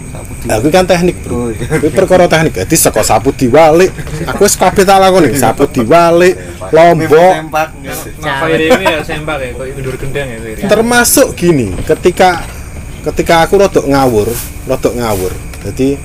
Sapu 0.08 0.32
diwale. 0.36 0.60
kuwi 0.60 0.72
kan 0.72 0.84
teknik, 0.84 1.16
Bro. 1.24 1.32
Oh, 1.32 1.48
iya. 1.48 1.64
Kuwi 1.80 1.92
perkara 1.92 2.28
teknik. 2.28 2.60
Dadi 2.60 2.76
saka 2.76 3.04
sapu 3.04 3.32
diwalik, 3.32 3.88
aku 4.24 4.44
wis 4.44 4.60
kabeh 4.60 4.84
tak 4.84 5.00
lakoni. 5.00 5.32
Sapu 5.32 5.64
diwalik, 5.66 6.36
lombok, 6.72 7.34
ini 8.52 8.84
ya 8.84 9.00
sempak 9.04 9.38
ya 9.40 9.52
gendang 9.98 10.28
ya 10.28 10.68
termasuk 10.68 11.28
gini 11.34 11.72
ketika 11.86 12.44
ketika 13.04 13.48
aku 13.48 13.56
rodok 13.58 13.86
ngawur 13.88 14.28
rodok 14.68 14.94
ngawur 14.96 15.32
jadi 15.64 15.96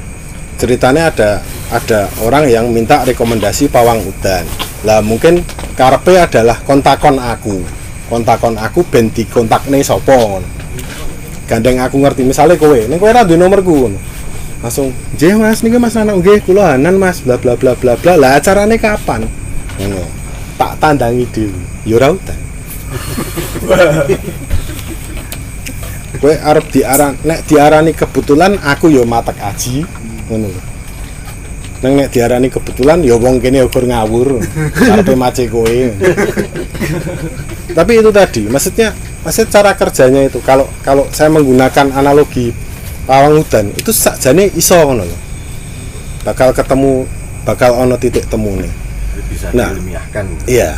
ceritanya 0.62 1.10
ada 1.10 1.42
ada 1.74 2.06
orang 2.22 2.46
yang 2.46 2.70
minta 2.70 3.02
rekomendasi 3.02 3.66
pawang 3.66 3.98
udan. 4.06 4.46
Lah 4.86 5.02
mungkin 5.02 5.42
karpe 5.74 6.14
adalah 6.14 6.62
kontakon 6.62 7.18
aku. 7.18 7.58
Kontakon 8.06 8.54
aku 8.54 8.86
ben 8.86 9.10
kontak 9.26 9.66
nih 9.66 9.82
sopo 9.82 10.14
ngono. 10.14 10.62
gandeng 11.42 11.82
aku 11.84 12.00
ngerti 12.00 12.24
misalnya 12.24 12.56
kowe 12.56 12.78
ning 12.78 12.96
kowe 12.96 13.12
ra 13.12 13.26
duwe 13.26 13.36
nomorku 13.36 13.74
ngono. 13.74 13.98
langsung 14.62 14.94
"Nggih 15.18 15.42
Mas 15.42 15.60
niki 15.66 15.74
Mas 15.74 15.98
anak 15.98 16.22
nggih 16.22 16.38
kula 16.46 16.78
Mas 16.94 17.18
bla 17.26 17.34
bla 17.34 17.58
bla 17.58 17.74
bla 17.74 17.98
bla. 17.98 18.14
Lah 18.14 18.38
acarane 18.38 18.78
kapan? 18.78 19.26
Ngono. 19.82 20.06
Tak 20.54 20.78
tandangi 20.78 21.26
dhewe. 21.34 21.58
Ya 21.82 21.98
ora 21.98 22.14
udan. 22.14 22.38
Kowe 26.22 26.34
arep 26.38 26.70
diaran 26.70 27.18
nek 27.26 27.42
diarani 27.50 27.90
kebetulan 27.90 28.54
aku 28.62 28.94
ya 28.94 29.02
matek 29.02 29.42
aji 29.42 29.82
ngono 30.32 30.48
lho 30.48 30.62
Neng 31.82 31.98
nek 31.98 32.14
diarani 32.14 32.46
kebetulan 32.46 33.02
ya 33.02 33.18
wong 33.18 33.42
kene 33.42 33.66
ukur 33.66 33.82
ngawur 33.82 34.38
karepe 34.70 35.18
mace 35.18 35.50
kowe 35.50 35.76
tapi 37.76 37.92
itu 37.98 38.10
tadi 38.14 38.46
maksudnya 38.46 38.94
maksud 39.26 39.50
cara 39.50 39.74
kerjanya 39.74 40.30
itu 40.30 40.38
kalau 40.46 40.70
kalau 40.86 41.10
saya 41.10 41.26
menggunakan 41.34 41.90
analogi 41.90 42.54
pawang 43.02 43.42
udan 43.42 43.74
itu 43.74 43.90
sakjane 43.90 44.54
iso 44.54 44.78
ngono 44.78 45.02
lho 45.02 45.18
bakal 46.22 46.54
ketemu 46.54 47.02
bakal 47.42 47.74
ono 47.74 47.98
titik 47.98 48.30
temu 48.30 48.54
nih 48.62 48.72
bisa 49.26 49.50
Nah. 49.50 49.74
diilmiahkan 49.74 50.24
Iya. 50.46 50.72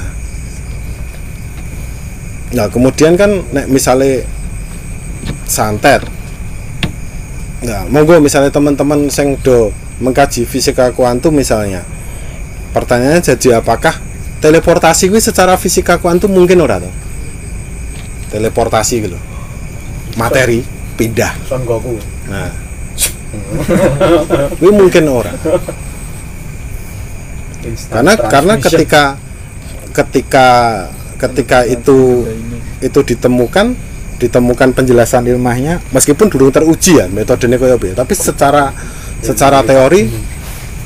Nah 2.55 2.67
kemudian 2.71 3.19
kan 3.19 3.43
nek 3.51 3.67
misalnya 3.67 4.23
santet. 5.45 6.07
Nah, 7.65 7.89
monggo 7.89 8.21
misalnya 8.21 8.53
teman-teman 8.53 9.09
sing 9.09 9.41
do 9.41 9.73
mengkaji 9.99 10.45
fisika 10.45 10.93
kuantum 10.93 11.33
misalnya. 11.33 11.81
Pertanyaannya 12.77 13.25
jadi 13.25 13.65
apakah 13.65 13.97
teleportasi 14.45 15.09
gue 15.09 15.23
secara 15.23 15.57
fisika 15.57 15.97
kuantum 15.97 16.29
mungkin 16.29 16.61
ora 16.61 16.77
tuh? 16.83 16.93
Teleportasi 18.29 18.95
gitu. 19.09 19.19
Materi 20.21 20.61
pindah. 21.01 21.33
Son 21.49 21.65
Goku 21.65 21.97
Nah. 22.29 22.53
Gue 24.61 24.73
mungkin 24.73 25.05
ora. 25.09 25.33
karena 27.65 28.13
karena 28.13 28.55
ketika 28.61 29.17
ketika 29.97 30.47
ketika 31.17 31.59
itu 31.65 32.29
itu 32.85 33.01
ditemukan 33.01 33.73
ditemukan 34.19 34.73
penjelasan 34.73 35.27
ilmiahnya 35.27 35.83
meskipun 35.91 36.31
dulu 36.31 36.49
teruji 36.55 37.03
ya 37.03 37.11
metodenya 37.11 37.59
kayak 37.59 37.77
apa 37.79 37.85
ya, 37.91 37.95
tapi 37.99 38.15
secara 38.15 38.71
secara 39.25 39.65
teori 39.67 40.09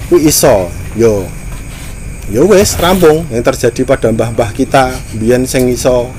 kuwi 0.09 0.29
iso 0.31 0.73
yo. 0.97 1.29
Yo 2.29 2.45
wes 2.45 2.77
rampung. 2.77 3.25
Yang 3.33 3.57
terjadi 3.57 3.89
pada 3.89 4.13
mbah-mbah 4.13 4.53
kita 4.53 4.93
biyen 5.17 5.49
sing 5.49 5.65
iso 5.73 6.13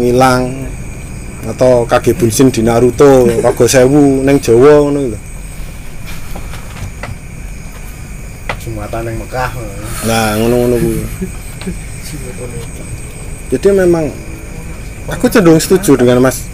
ngilang 0.00 0.64
atau 1.44 1.84
kage 1.84 2.16
bunsin 2.16 2.48
di 2.48 2.64
Naruto 2.64 3.28
Rogo 3.44 3.68
Sewu 3.68 4.24
neng 4.24 4.40
Jawa 4.40 4.88
ngono 4.88 5.00
lho. 5.12 5.18
Jumatan 8.64 9.12
yang 9.12 9.16
Mekah 9.20 9.52
Nah, 10.08 10.40
ngono-ngono 10.40 10.76
kuwi. 10.80 11.04
Jadi 13.52 13.68
memang 13.76 14.08
aku 15.08 15.28
cenderung 15.28 15.60
setuju 15.60 15.98
dengan 16.00 16.20
Mas 16.22 16.46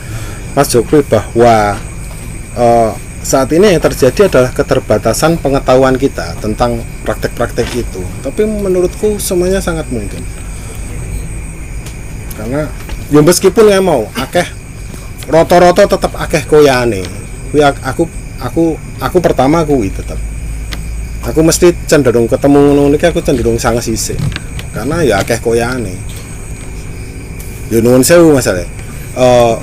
Mas 0.55 0.71
Jokowi 0.71 1.07
bahwa 1.07 1.79
eh, 2.57 2.91
saat 3.21 3.53
ini 3.53 3.77
yang 3.77 3.83
terjadi 3.85 4.33
adalah 4.33 4.51
keterbatasan 4.51 5.37
pengetahuan 5.39 5.95
kita 6.01 6.41
tentang 6.41 6.81
praktek-praktek 7.05 7.69
itu. 7.77 8.01
Tapi 8.25 8.49
menurutku 8.49 9.21
semuanya 9.21 9.61
sangat 9.61 9.85
mungkin. 9.93 10.25
Karena 12.41 12.65
ya 13.13 13.21
meskipun 13.21 13.69
nggak 13.69 13.85
mau 13.85 14.09
akeh 14.17 14.49
roto-roto 15.29 15.85
tetap 15.85 16.17
akeh 16.17 16.49
koyane. 16.49 17.05
Ak- 17.61 17.83
aku 17.85 18.09
aku 18.41 18.81
aku 18.99 19.19
pertama 19.21 19.63
kuwi 19.69 19.93
tetap 19.93 20.17
aku 21.21 21.45
mesti 21.45 21.77
cenderung 21.85 22.25
ketemu 22.25 22.73
ngono 22.73 22.97
aku 22.97 23.21
cenderung 23.21 23.61
sangat 23.61 23.85
sisik 23.85 24.17
karena 24.73 25.05
ya 25.05 25.15
akeh 25.21 25.37
koyane 25.45 25.93
ya 27.71 27.79
nuwun 27.79 28.03
sewu 28.03 28.35
masalah 28.35 28.67
eh 29.17 29.57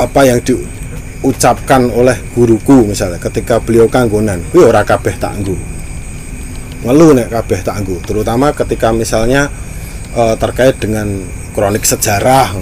apa 0.00 0.20
yang 0.24 0.40
diucapkan 0.40 1.92
oleh 1.92 2.16
guruku 2.32 2.88
misalnya 2.88 3.20
ketika 3.20 3.60
beliau 3.60 3.84
kanggonan? 3.84 4.40
Kuwi 4.48 4.64
ora 4.64 4.80
kabeh 4.80 5.12
tak 5.20 5.36
nggo. 5.44 5.52
Ngeluh 6.80 7.12
nek 7.12 7.28
kabeh 7.28 7.60
tak 7.60 7.84
nggo 7.84 8.00
terutama 8.00 8.56
ketika 8.56 8.88
misalnya 8.96 9.52
eh, 10.16 10.34
terkait 10.40 10.80
dengan 10.80 11.20
kronik 11.52 11.84
sejarah 11.84 12.56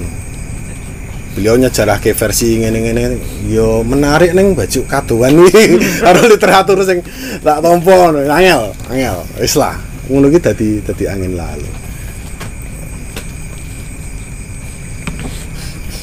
beliau 1.39 1.55
nyejarah 1.55 2.03
ke 2.03 2.19
versi 2.19 2.59
ngene-ngene. 2.59 3.23
Yo 3.47 3.87
menarik 3.87 4.35
neng 4.35 4.59
baju 4.59 4.83
kadoan 4.91 5.39
wi 5.39 5.79
karo 6.03 6.27
literatur 6.27 6.83
sing 6.83 6.99
tak 7.47 7.63
tompo 7.63 8.11
angel 8.11 8.75
angel 8.91 9.23
wis 9.39 9.55
lah. 9.55 9.79
Ngono 10.11 10.27
ki 10.35 10.39
dadi 10.43 10.69
dadi 10.83 11.05
angin 11.07 11.39
lalu 11.39 11.88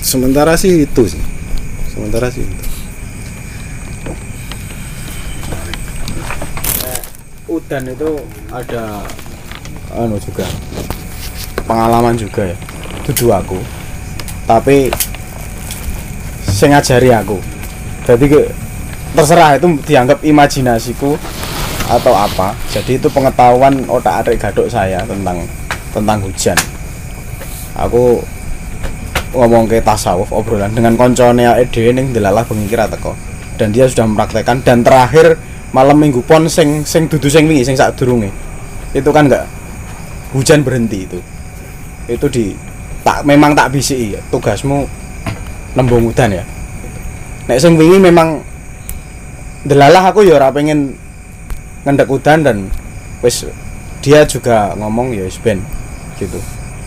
sementara 0.06 0.54
sih 0.54 0.86
itu 0.86 1.10
sih. 1.10 1.24
Sementara 1.90 2.30
sih 2.30 2.46
itu. 2.46 2.66
Udan 7.50 7.90
itu 7.90 8.12
ada 8.54 9.02
anu 9.98 10.22
juga. 10.22 10.46
Pengalaman 11.66 12.14
juga 12.14 12.54
ya. 12.54 12.58
Tujuh 13.10 13.34
aku. 13.34 13.58
Tapi 14.46 14.94
sing 16.46 16.70
ngajari 16.70 17.10
aku. 17.10 17.42
Jadi 18.06 18.26
ke, 18.30 18.42
terserah 19.18 19.58
itu 19.58 19.66
dianggap 19.90 20.22
imajinasiku 20.22 21.18
atau 21.90 22.14
apa. 22.14 22.54
Jadi 22.70 23.02
itu 23.02 23.10
pengetahuan 23.10 23.82
otak 23.90 24.22
adik 24.22 24.46
gadok 24.46 24.70
saya 24.70 25.02
tentang 25.10 25.42
tentang 25.90 26.22
hujan. 26.22 26.58
Aku 27.74 28.22
ngomong 29.36 29.68
ke 29.68 29.84
tasawuf 29.84 30.32
obrolan 30.32 30.72
dengan 30.72 30.96
koncone 30.96 31.44
dhewe 31.70 31.92
ning 31.92 32.16
delalah 32.16 32.48
bengi 32.48 32.66
kira 32.72 32.88
teko. 32.88 33.14
Dan 33.60 33.76
dia 33.76 33.86
sudah 33.86 34.08
mempraktekkan. 34.08 34.64
Dan 34.64 34.82
terakhir 34.82 35.36
malam 35.76 36.00
minggu 36.00 36.24
pon 36.24 36.48
sing 36.48 36.88
sing 36.88 37.12
dudu 37.12 37.28
sing 37.28 37.46
wingi 37.46 37.68
sing 37.68 37.76
sadurunge. 37.76 38.32
Itu 38.96 39.12
kan 39.12 39.28
enggak 39.28 39.46
hujan 40.32 40.64
berhenti 40.64 41.04
itu. 41.04 41.20
Itu 42.08 42.32
di 42.32 42.56
tak 43.04 43.28
memang 43.28 43.54
tak 43.54 43.76
bisi 43.76 44.16
tugasmu 44.32 44.88
nembung 45.76 46.08
udan 46.10 46.40
ya. 46.40 46.44
Nek 47.52 47.60
sing 47.60 47.76
wingi 47.76 48.00
memang 48.00 48.40
delalah 49.68 50.10
aku 50.10 50.24
ya 50.24 50.40
ora 50.40 50.50
pengen 50.50 50.96
ngendek 51.86 52.10
udan 52.10 52.40
dan 52.42 52.58
wis 53.22 53.46
dia 54.06 54.26
juga 54.26 54.74
ngomong 54.78 55.14
ya 55.14 55.26
wis 55.26 55.42
ben 55.42 55.62
gitu 56.22 56.38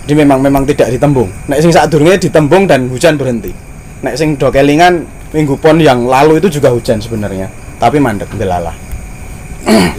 jadi 0.09 0.25
memang 0.25 0.41
memang 0.41 0.65
tidak 0.65 0.89
ditembung 0.89 1.29
nek 1.47 1.61
sing 1.61 1.69
sadurunge 1.69 2.17
ditembung 2.17 2.65
dan 2.65 2.89
hujan 2.89 3.21
berhenti 3.21 3.53
nek 4.01 4.17
sing 4.17 4.41
do 4.41 4.49
kelingan 4.49 5.05
minggu 5.31 5.61
pon 5.61 5.77
yang 5.77 6.09
lalu 6.09 6.41
itu 6.41 6.49
juga 6.49 6.73
hujan 6.73 6.97
sebenarnya 6.97 7.53
tapi 7.77 8.01
mandek 8.01 8.33
delalah 8.35 8.73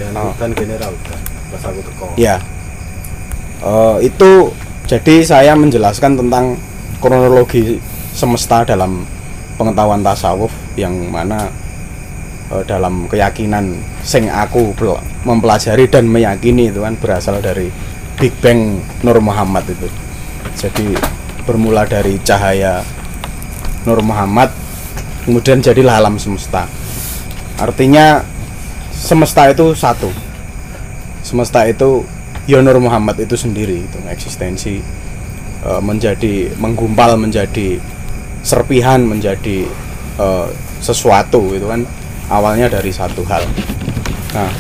Oh. 0.10 0.34
hutan 0.34 0.52
general. 0.52 0.90
Pas 1.54 1.64
aku 1.64 1.80
teko. 1.86 2.08
Ya, 2.18 2.42
Eh, 3.60 3.98
itu 4.08 4.50
jadi 4.84 5.16
saya 5.22 5.52
menjelaskan 5.54 6.16
tentang 6.16 6.56
kronologi 6.98 7.78
semesta 8.10 8.64
dalam 8.64 9.04
pengetahuan 9.56 10.00
tasawuf 10.00 10.50
yang 10.74 10.96
mana 11.12 11.52
eh, 12.50 12.64
dalam 12.64 13.06
keyakinan 13.06 13.76
sing 14.02 14.28
aku 14.28 14.72
pel- 14.74 15.04
mempelajari 15.24 15.92
dan 15.92 16.08
meyakini 16.08 16.72
itu 16.72 16.80
kan 16.80 16.96
berasal 16.96 17.38
dari 17.40 17.68
Big 18.20 18.36
Bang 18.44 18.84
Nur 19.02 19.18
Muhammad 19.24 19.66
itu. 19.72 19.88
Jadi 20.60 20.94
bermula 21.48 21.88
dari 21.88 22.20
cahaya 22.22 22.84
Nur 23.88 24.04
Muhammad 24.04 24.52
kemudian 25.24 25.64
jadilah 25.64 25.98
alam 25.98 26.20
semesta. 26.20 26.68
Artinya 27.60 28.24
semesta 29.00 29.48
itu 29.48 29.72
satu 29.72 30.12
semesta 31.24 31.64
itu 31.70 32.04
ya 32.50 32.60
Nur 32.60 32.82
Muhammad 32.84 33.16
itu 33.22 33.40
sendiri 33.40 33.88
itu 33.88 33.98
eksistensi 34.12 34.84
eh, 35.64 35.82
menjadi 35.82 36.52
menggumpal 36.60 37.16
menjadi 37.16 37.80
serpihan 38.44 39.00
menjadi 39.04 39.68
eh, 40.20 40.48
sesuatu 40.84 41.56
itu 41.56 41.64
kan 41.68 41.88
awalnya 42.28 42.68
dari 42.68 42.92
satu 42.92 43.24
hal 43.28 43.44
nah 44.36 44.52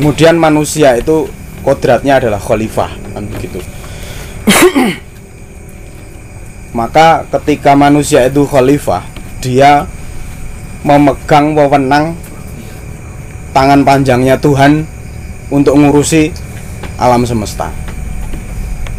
kemudian 0.00 0.38
manusia 0.40 0.96
itu 0.96 1.28
kodratnya 1.66 2.18
adalah 2.22 2.40
khalifah 2.40 2.90
kan 3.14 3.24
begitu 3.26 3.60
maka 6.78 7.24
ketika 7.38 7.74
manusia 7.74 8.26
itu 8.26 8.44
khalifah 8.46 9.02
dia 9.38 9.86
memegang 10.86 11.54
wewenang 11.54 12.14
tangan 13.52 13.82
panjangnya 13.82 14.38
Tuhan 14.38 14.86
untuk 15.50 15.74
ngurusi 15.74 16.30
alam 17.00 17.26
semesta. 17.26 17.70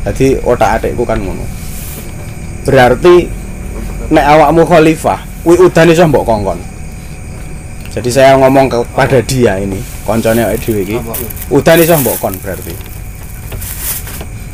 Jadi 0.04 0.40
otak 0.44 0.82
adikku 0.82 1.04
kan 1.04 1.20
ngono. 1.20 1.44
Berarti 2.64 3.28
nek 4.10 4.26
awakmu 4.26 4.64
khalifah, 4.66 5.20
kuwi 5.44 5.60
udan 5.60 5.92
iso 5.92 6.04
mbok 6.08 6.26
kongkon. 6.26 6.60
Jadi 7.90 8.10
saya 8.14 8.38
ngomong 8.38 8.70
kepada 8.70 9.18
dia 9.26 9.58
ini, 9.58 9.82
koncone 10.06 10.46
awake 10.46 10.62
dhewe 10.62 10.86
iki, 10.86 10.98
udan 11.50 11.82
iso 11.82 11.98
mbok 11.98 12.22
kon 12.22 12.38
berarti. 12.38 12.74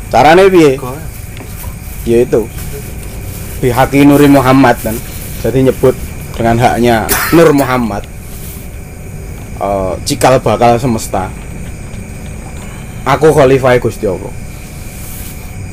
Carane 0.08 0.48
piye? 0.48 0.80
Ya 2.08 2.24
itu. 2.24 2.48
Bihaki 3.60 4.08
Nuri 4.08 4.24
Muhammad 4.28 4.80
kan. 4.80 4.96
Jadi 5.44 5.68
nyebut 5.68 5.92
dengan 6.32 6.56
haknya 6.56 7.04
Nur 7.36 7.52
Muhammad. 7.52 8.16
eh, 9.60 9.92
cikal 10.04 10.38
bakal 10.40 10.76
semesta 10.76 11.32
aku 13.06 13.32
khalifah 13.32 13.78
Gusti 13.80 14.04
Allah 14.04 14.32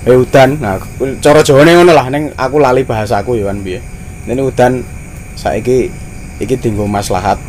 eh 0.04 0.20
udan 0.20 0.60
nah 0.60 0.80
cara 1.24 1.40
Jawane 1.40 1.80
ngono 1.80 1.96
lah 1.96 2.08
ning 2.12 2.32
aku 2.36 2.60
lali 2.60 2.84
bahasaku 2.84 3.40
ya 3.40 3.48
kan 3.48 3.64
piye 3.64 3.80
ini 4.28 4.42
udan 4.44 4.84
saiki 5.40 5.88
iki 6.44 6.56
dinggo 6.60 6.88
maslahat 6.88 7.40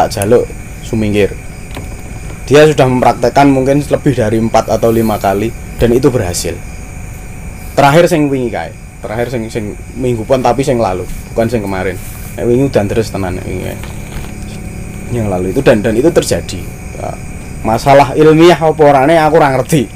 tak 0.00 0.16
jaluk 0.16 0.48
sumingkir 0.80 1.36
dia 2.50 2.66
sudah 2.66 2.82
mempraktekkan 2.90 3.46
mungkin 3.46 3.78
lebih 3.78 4.10
dari 4.10 4.42
empat 4.42 4.66
atau 4.66 4.90
lima 4.90 5.22
kali 5.22 5.54
dan 5.78 5.94
itu 5.94 6.10
berhasil. 6.10 6.58
Terakhir 7.78 8.10
sing 8.10 8.26
wingi 8.26 8.50
kae. 8.50 8.74
Terakhir 8.98 9.30
sing 9.30 9.46
sing 9.46 9.78
minggu 9.94 10.26
pon 10.26 10.42
tapi 10.42 10.66
sing 10.66 10.82
lalu 10.82 11.06
bukan 11.30 11.46
sing 11.46 11.62
kemarin. 11.62 11.94
Nek 12.34 12.44
wingi 12.50 12.66
udan 12.66 12.90
terus 12.90 13.06
tenan 13.14 13.38
wingi 13.46 13.70
yang 15.14 15.30
lalu 15.30 15.54
itu 15.54 15.62
dan 15.62 15.78
dan 15.78 15.94
itu 15.94 16.10
terjadi. 16.10 16.58
Masalah 17.62 18.18
ilmiah 18.18 18.58
apa 18.58 18.82
orane 18.82 19.14
aku 19.14 19.38
ora 19.38 19.54
ngerti. 19.54 19.86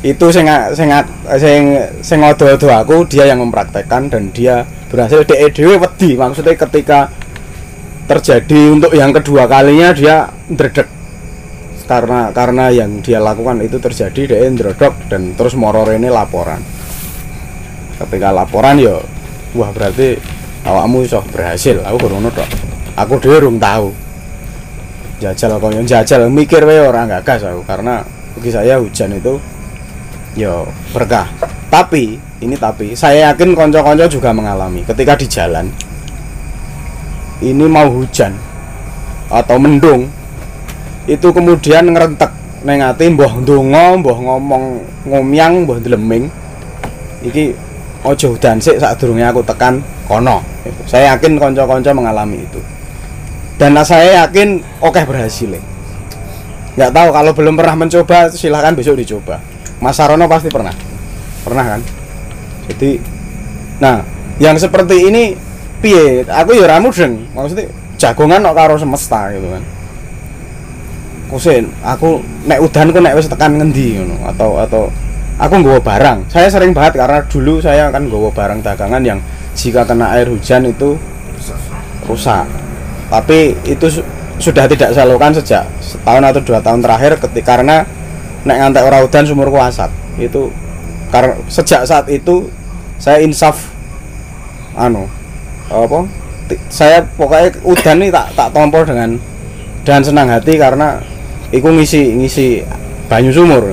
Itu 0.00 0.32
sing 0.32 0.48
sing 0.72 0.88
sing 1.36 1.62
sing 2.00 2.18
ngodo-odo 2.24 2.72
aku 2.72 3.04
dia 3.04 3.28
yang 3.28 3.44
mempraktekkan 3.44 4.08
dan 4.08 4.32
dia 4.32 4.64
berhasil. 4.88 5.20
Dhek 5.20 5.52
dhewe 5.52 5.76
wedi 5.76 6.16
maksudnya 6.16 6.56
ketika 6.56 7.12
terjadi 8.08 8.72
untuk 8.72 8.96
yang 8.96 9.12
kedua 9.12 9.44
kalinya 9.44 9.92
dia 9.92 10.32
ndredeg 10.48 10.88
karena 11.88 12.28
karena 12.36 12.68
yang 12.68 13.00
dia 13.00 13.16
lakukan 13.16 13.64
itu 13.64 13.80
terjadi 13.80 14.36
dia 14.36 14.48
ndrodok 14.48 15.08
dan 15.08 15.32
terus 15.32 15.56
moror 15.56 15.88
ini 15.92 16.12
laporan. 16.12 16.60
Ketika 17.96 18.28
laporan 18.32 18.76
ya 18.76 19.00
wah 19.56 19.72
berarti 19.72 20.16
awakmu 20.68 21.08
iso 21.08 21.24
berhasil. 21.32 21.80
Aku 21.84 21.96
kurang 21.96 22.28
tok. 22.28 22.48
Aku 22.96 23.16
dhewe 23.16 23.40
tahu 23.56 23.88
jajal 25.18 25.56
kok 25.56 25.72
yang 25.72 25.88
jajal. 25.88 26.28
Mikir 26.28 26.68
wae 26.68 26.84
orang 26.84 27.08
gagas 27.08 27.44
aku 27.48 27.64
karena 27.64 28.04
bagi 28.36 28.50
saya 28.52 28.76
hujan 28.76 29.16
itu 29.16 29.40
ya 30.36 30.68
berkah. 30.92 31.24
Tapi 31.72 32.20
ini 32.44 32.54
tapi 32.60 32.92
saya 32.92 33.32
yakin 33.32 33.56
konco-konco 33.56 34.04
juga 34.12 34.36
mengalami. 34.36 34.84
Ketika 34.84 35.16
di 35.16 35.24
jalan 35.24 35.72
ini 37.44 37.66
mau 37.66 37.86
hujan 37.90 38.34
atau 39.28 39.56
mendung 39.60 40.08
itu 41.08 41.28
kemudian 41.30 41.92
ngerentek 41.92 42.32
neng 42.64 42.82
ati 42.82 43.12
mbah 43.14 43.38
ndonga 43.38 43.96
mbah 44.02 44.18
ngomong 44.18 44.64
ngomyang 45.06 45.64
mbah 45.64 45.78
deleming 45.78 46.26
iki 47.22 47.54
ojo 48.06 48.34
udan 48.34 48.62
sik 48.62 48.78
sadurunge 48.78 49.26
aku 49.26 49.42
tekan 49.42 49.82
kono. 50.06 50.40
Saya 50.88 51.14
yakin 51.16 51.36
konco-konco 51.36 51.90
mengalami 51.92 52.44
itu. 52.44 52.60
Dan 53.58 53.74
saya 53.82 54.24
yakin 54.24 54.62
oke 54.80 55.02
berhasil. 55.02 55.50
Nggak 56.78 56.90
tahu 56.94 57.08
kalau 57.10 57.32
belum 57.34 57.54
pernah 57.58 57.74
mencoba 57.74 58.30
silahkan 58.30 58.72
besok 58.72 58.96
dicoba. 59.02 59.42
Mas 59.82 59.98
Sarono 59.98 60.30
pasti 60.30 60.46
pernah. 60.46 60.72
Pernah 61.42 61.64
kan? 61.76 61.80
Jadi 62.70 63.02
nah 63.82 64.02
yang 64.38 64.54
seperti 64.58 65.10
ini 65.10 65.34
piye? 65.80 66.22
Aku 66.26 66.54
ya 66.54 66.66
ramu 66.66 66.90
deng 66.90 67.26
maksudnya 67.34 67.66
jagongan 67.98 68.44
kok 68.46 68.56
karo 68.56 68.74
semesta 68.78 69.30
gitu 69.34 69.48
kan. 69.50 69.62
Kusin 71.28 71.68
aku 71.84 72.24
nek 72.48 72.62
udan 72.64 72.88
ku 72.88 72.98
nek 73.04 73.14
wis 73.18 73.28
tekan 73.28 73.60
ngendi 73.60 74.00
ngono? 74.00 74.16
Atau 74.28 74.56
atau 74.56 74.82
aku 75.36 75.54
nggawa 75.60 75.80
barang. 75.82 76.18
Saya 76.32 76.48
sering 76.48 76.72
banget 76.72 76.98
karena 76.98 77.20
dulu 77.28 77.60
saya 77.60 77.92
kan 77.92 78.08
nggawa 78.08 78.32
barang 78.32 78.64
dagangan 78.64 79.02
yang 79.04 79.18
jika 79.52 79.84
kena 79.84 80.16
air 80.16 80.30
hujan 80.30 80.64
itu 80.64 80.96
rusak. 82.08 82.48
Tapi 83.12 83.56
itu 83.68 83.86
su- 83.88 84.06
sudah 84.38 84.64
tidak 84.70 84.94
saya 84.94 85.04
lakukan 85.10 85.36
sejak 85.42 85.64
setahun 85.82 86.22
atau 86.22 86.40
dua 86.44 86.58
tahun 86.62 86.80
terakhir 86.80 87.20
ketika 87.20 87.58
karena 87.58 87.84
nek 88.46 88.56
ngantek 88.56 88.86
ora 88.86 89.04
udan 89.04 89.24
sumurku 89.28 89.58
asap. 89.60 89.92
Itu 90.16 90.48
karena 91.12 91.36
sejak 91.52 91.84
saat 91.84 92.08
itu 92.08 92.48
saya 92.96 93.20
insaf 93.20 93.68
anu 94.78 95.06
apa? 95.68 95.98
Saya 96.72 97.04
pokoknya 97.04 97.60
udan 97.64 97.96
nih 98.00 98.08
tak 98.08 98.26
tak 98.32 98.48
tompol 98.56 98.82
dengan 98.88 99.20
dengan 99.84 100.02
senang 100.04 100.28
hati 100.32 100.56
karena 100.56 101.00
iku 101.52 101.68
ngisi 101.72 102.16
ngisi 102.16 102.64
banyu 103.08 103.32
sumur. 103.32 103.64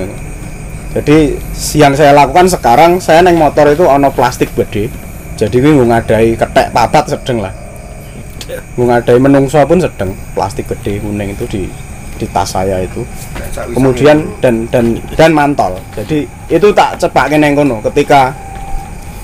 Jadi 0.95 1.35
yang 1.75 1.91
saya 1.91 2.15
lakukan 2.15 2.47
sekarang 2.47 3.03
saya 3.03 3.19
naik 3.19 3.35
motor 3.35 3.67
itu 3.67 3.83
ono 3.83 4.07
plastik 4.15 4.51
gede 4.55 4.87
jadi 5.35 5.55
gue 5.59 5.83
ngadai 5.83 6.31
ketek 6.39 6.71
papat 6.71 7.11
sedeng 7.11 7.43
lah. 7.43 7.51
Gue 8.47 8.87
ngadai 8.87 9.19
menungso 9.19 9.59
pun 9.67 9.83
sedeng 9.83 10.15
plastik 10.31 10.71
gede 10.71 11.03
kuning 11.03 11.35
itu 11.35 11.43
di 11.51 11.63
di 12.15 12.25
tas 12.31 12.55
saya 12.55 12.79
itu. 12.79 13.03
Kemudian 13.75 14.23
dan 14.39 14.63
dan 14.71 14.95
dan 15.19 15.35
mantol. 15.35 15.75
Jadi 15.91 16.23
itu 16.47 16.67
tak 16.71 16.95
cepak 17.03 17.35
neng 17.35 17.51
kono 17.51 17.83
ketika 17.83 18.31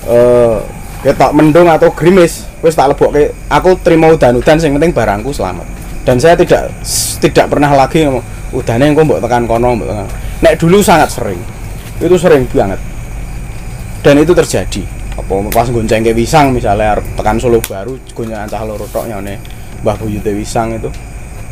eh 0.04 0.60
ketok 1.00 1.32
mendung 1.32 1.66
atau 1.66 1.88
gerimis 1.96 2.44
wis 2.62 2.78
tak 2.78 2.94
lebokke 2.94 3.34
aku 3.50 3.74
terima 3.82 4.08
udan-udan 4.14 4.56
sing 4.56 4.72
penting 4.78 4.94
barangku 4.94 5.34
selamat. 5.34 5.66
Dan 6.02 6.18
saya 6.18 6.34
tidak 6.38 6.70
tidak 7.18 7.46
pernah 7.50 7.70
lagi 7.74 8.06
udane 8.54 8.90
engko 8.90 9.02
mbok 9.06 9.20
tekan 9.22 9.46
kono 9.46 9.78
mbok 9.78 9.88
tekan 9.90 10.06
nek 10.42 10.54
dulu 10.58 10.78
sangat 10.82 11.10
sering. 11.10 11.38
Itu 11.98 12.14
sering 12.18 12.46
banget. 12.50 12.78
Dan 14.02 14.18
itu 14.18 14.34
terjadi. 14.34 14.82
Apa 15.12 15.44
pas 15.52 15.68
gonceng 15.68 16.00
ke 16.00 16.16
Wisang 16.16 16.56
misalnya 16.56 16.96
tekan 17.14 17.36
Solo 17.36 17.60
baru 17.60 18.00
goncengan 18.16 18.48
cah 18.48 18.64
loro 18.64 18.88
tok 18.88 19.12
nyone 19.12 19.36
Mbah 19.84 19.96
Buyute 19.98 20.32
Wisang 20.34 20.78
itu. 20.78 20.90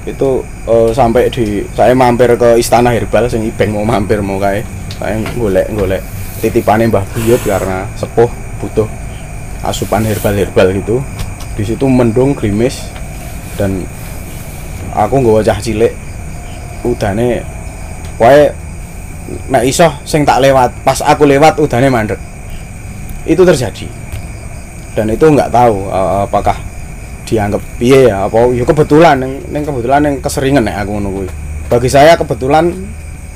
Itu 0.09 0.43
eh, 0.67 0.91
sampai 0.97 1.29
di 1.29 1.63
saya 1.77 1.93
mampir 1.93 2.35
ke 2.41 2.57
Istana 2.57 2.91
Herbal 2.91 3.29
sing 3.29 3.45
ibeng 3.45 3.77
mau 3.77 3.85
mampir 3.85 4.19
mau 4.25 4.41
kae. 4.41 4.65
Saya 4.97 5.21
golek 5.37 5.69
golek 5.77 6.03
titipane 6.41 6.89
Mbah 6.89 7.05
Buyut 7.13 7.43
karena 7.45 7.85
sepuh 7.95 8.31
butuh 8.65 8.89
asupan 9.65 10.05
herbal-herbal 10.05 10.73
gitu. 10.77 10.97
Di 11.57 11.65
situ 11.67 11.85
mendung 11.85 12.33
gerimis 12.33 12.89
dan 13.61 13.85
aku 14.97 15.21
nggak 15.21 15.45
cah 15.47 15.59
cilik. 15.61 15.93
Udane 16.81 17.45
wae 18.17 18.49
nek 19.53 19.65
iso 19.69 19.87
sing 20.09 20.25
tak 20.25 20.41
lewat 20.41 20.73
pas 20.81 20.99
aku 21.05 21.29
lewat 21.29 21.61
udane 21.61 21.93
mandek. 21.93 22.21
Itu 23.29 23.45
terjadi. 23.45 23.85
Dan 24.97 25.13
itu 25.13 25.29
nggak 25.29 25.53
tahu 25.53 25.77
eh, 25.93 26.25
apakah 26.25 26.57
dianggap 27.29 27.63
piye 27.79 28.11
ya 28.11 28.27
apa 28.27 28.51
ya 28.51 28.67
kebetulan 28.67 29.23
neng 29.23 29.63
kebetulan 29.63 30.03
yang 30.03 30.17
keseringan 30.19 30.65
nek 30.65 30.83
aku 30.83 30.99
kuwi. 30.99 31.29
Bagi 31.71 31.87
saya 31.93 32.19
kebetulan 32.19 32.75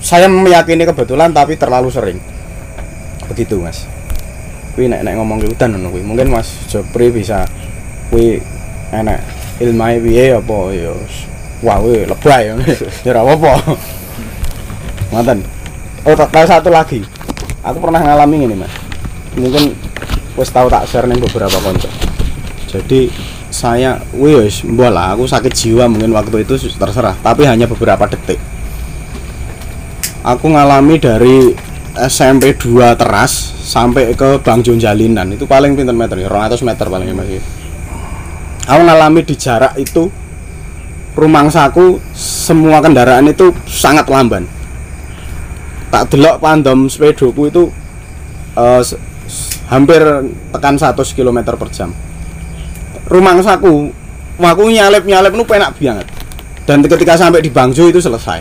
saya 0.03 0.27
meyakini 0.27 0.89
kebetulan 0.89 1.31
tapi 1.31 1.55
terlalu 1.55 1.93
sering. 1.93 2.19
Begitu 3.31 3.61
mas 3.61 3.94
kuwi 4.75 4.91
nek 4.91 5.07
nek 5.07 5.15
ngomong 5.17 5.39
ke 5.41 5.47
hutan 5.51 5.79
ngono 5.79 5.95
kuwi. 5.95 6.03
Mungkin 6.03 6.29
mas 6.35 6.51
Jopri 6.67 7.15
bisa 7.15 7.47
kuwi 8.11 8.43
enek 8.91 9.23
ilmahe 9.63 10.03
piye 10.03 10.35
apa 10.35 10.57
ya 10.75 10.93
wah 11.63 11.79
kuwi 11.79 12.05
lebay 12.05 12.51
ya 12.51 12.55
ora 13.15 13.21
apa-apa. 13.23 13.53
Ngoten 15.15 15.39
oh 16.05 16.15
tak 16.19 16.47
satu 16.51 16.69
lagi. 16.69 17.01
Aku 17.65 17.81
pernah 17.81 18.03
ngalami 18.03 18.51
ini 18.51 18.55
mas. 18.59 18.75
Mungkin 19.39 19.75
wis 20.35 20.51
tahu 20.51 20.67
tak 20.67 20.91
share 20.91 21.07
ning 21.07 21.23
beberapa 21.23 21.55
konco. 21.63 21.87
Jadi 22.69 23.09
saya 23.55 24.03
wis 24.19 24.67
mbah 24.67 24.91
lah 24.91 25.07
aku 25.15 25.31
sakit 25.31 25.55
jiwa 25.55 25.87
mungkin 25.87 26.11
waktu 26.11 26.43
itu 26.43 26.59
terserah 26.75 27.15
tapi 27.23 27.47
hanya 27.47 27.71
beberapa 27.71 28.03
detik. 28.11 28.43
Aku 30.27 30.51
ngalami 30.51 30.99
dari 30.99 31.55
SMP 31.95 32.59
2 32.59 32.99
teras 32.99 33.31
sampai 33.63 34.15
ke 34.19 34.43
Bang 34.43 34.61
Jalinan. 34.61 35.31
Itu 35.31 35.47
paling 35.47 35.79
pinten 35.79 35.95
meter 35.95 36.19
ya 36.19 36.27
200 36.27 36.59
meter 36.67 36.87
paling 36.91 37.15
Mas 37.15 37.29
ya. 37.31 37.43
aku 38.65 38.81
ngalami 38.81 39.21
di 39.23 39.37
jarak 39.37 39.77
itu 39.77 40.09
rumangsaku 41.15 42.01
semua 42.17 42.81
kendaraan 42.81 43.29
itu 43.29 43.53
sangat 43.69 44.09
lamban. 44.09 44.49
Tak 45.93 46.11
delok 46.11 46.43
pandom 46.43 46.91
sepedoku 46.91 47.47
itu 47.47 47.63
s- 48.83 48.99
hampir 49.71 50.03
tekan 50.51 50.75
100 50.75 50.97
km 51.15 51.55
per 51.55 51.69
jam. 51.71 51.95
Rumangsaku 53.07 53.93
aku 54.41 54.63
nyalip 54.73 55.07
nyalip 55.07 55.37
nu 55.37 55.45
penak 55.47 55.77
banget. 55.79 56.09
Dan 56.65 56.81
ketika 56.83 57.15
sampai 57.21 57.45
di 57.45 57.53
Bangjo 57.53 57.85
itu 57.87 58.01
selesai. 58.01 58.41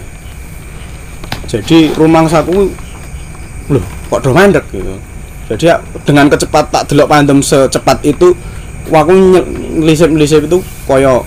Jadi 1.46 1.92
rumangsaku 1.94 2.72
loh 3.72 3.86
kok 4.12 4.20
do 4.24 4.32
mandek 4.36 4.66
gitu 4.72 4.96
jadi 5.52 5.64
ya, 5.64 5.76
dengan 6.08 6.32
kecepat 6.32 6.72
tak 6.72 6.84
delok 6.92 7.08
pandem 7.12 7.44
secepat 7.44 8.00
itu 8.08 8.32
aku 8.88 9.12
ngelisip 9.80 10.10
ngelisip 10.12 10.48
itu 10.48 10.60
koyo 10.88 11.24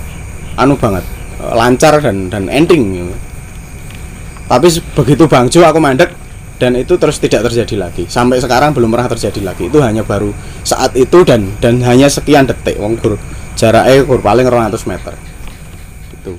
anu 0.56 0.76
banget 0.76 1.04
eh, 1.40 1.52
lancar 1.52 2.00
dan 2.00 2.32
dan 2.32 2.48
ending 2.48 2.96
gitu. 2.96 3.14
tapi 4.48 4.68
begitu 4.96 5.24
Bangjo 5.28 5.60
aku 5.64 5.78
mandek 5.80 6.10
dan 6.56 6.72
itu 6.72 6.96
terus 6.96 7.20
tidak 7.20 7.44
terjadi 7.44 7.76
lagi. 7.76 8.08
Sampai 8.08 8.40
sekarang 8.40 8.72
belum 8.72 8.88
pernah 8.88 9.12
terjadi 9.12 9.44
lagi. 9.44 9.68
Itu 9.68 9.84
hanya 9.84 10.00
baru 10.00 10.32
saat 10.64 10.96
itu 10.96 11.20
dan 11.20 11.52
dan 11.60 11.84
hanya 11.84 12.08
sekian 12.08 12.48
detik. 12.48 12.80
Wong 12.80 12.96
gur 12.96 13.20
jaraknya 13.60 14.00
gur 14.08 14.24
paling 14.24 14.48
200 14.48 14.72
meter. 14.88 15.12
Gitu. 16.16 16.32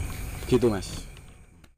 Gitu 0.49 0.65
mas 0.73 0.96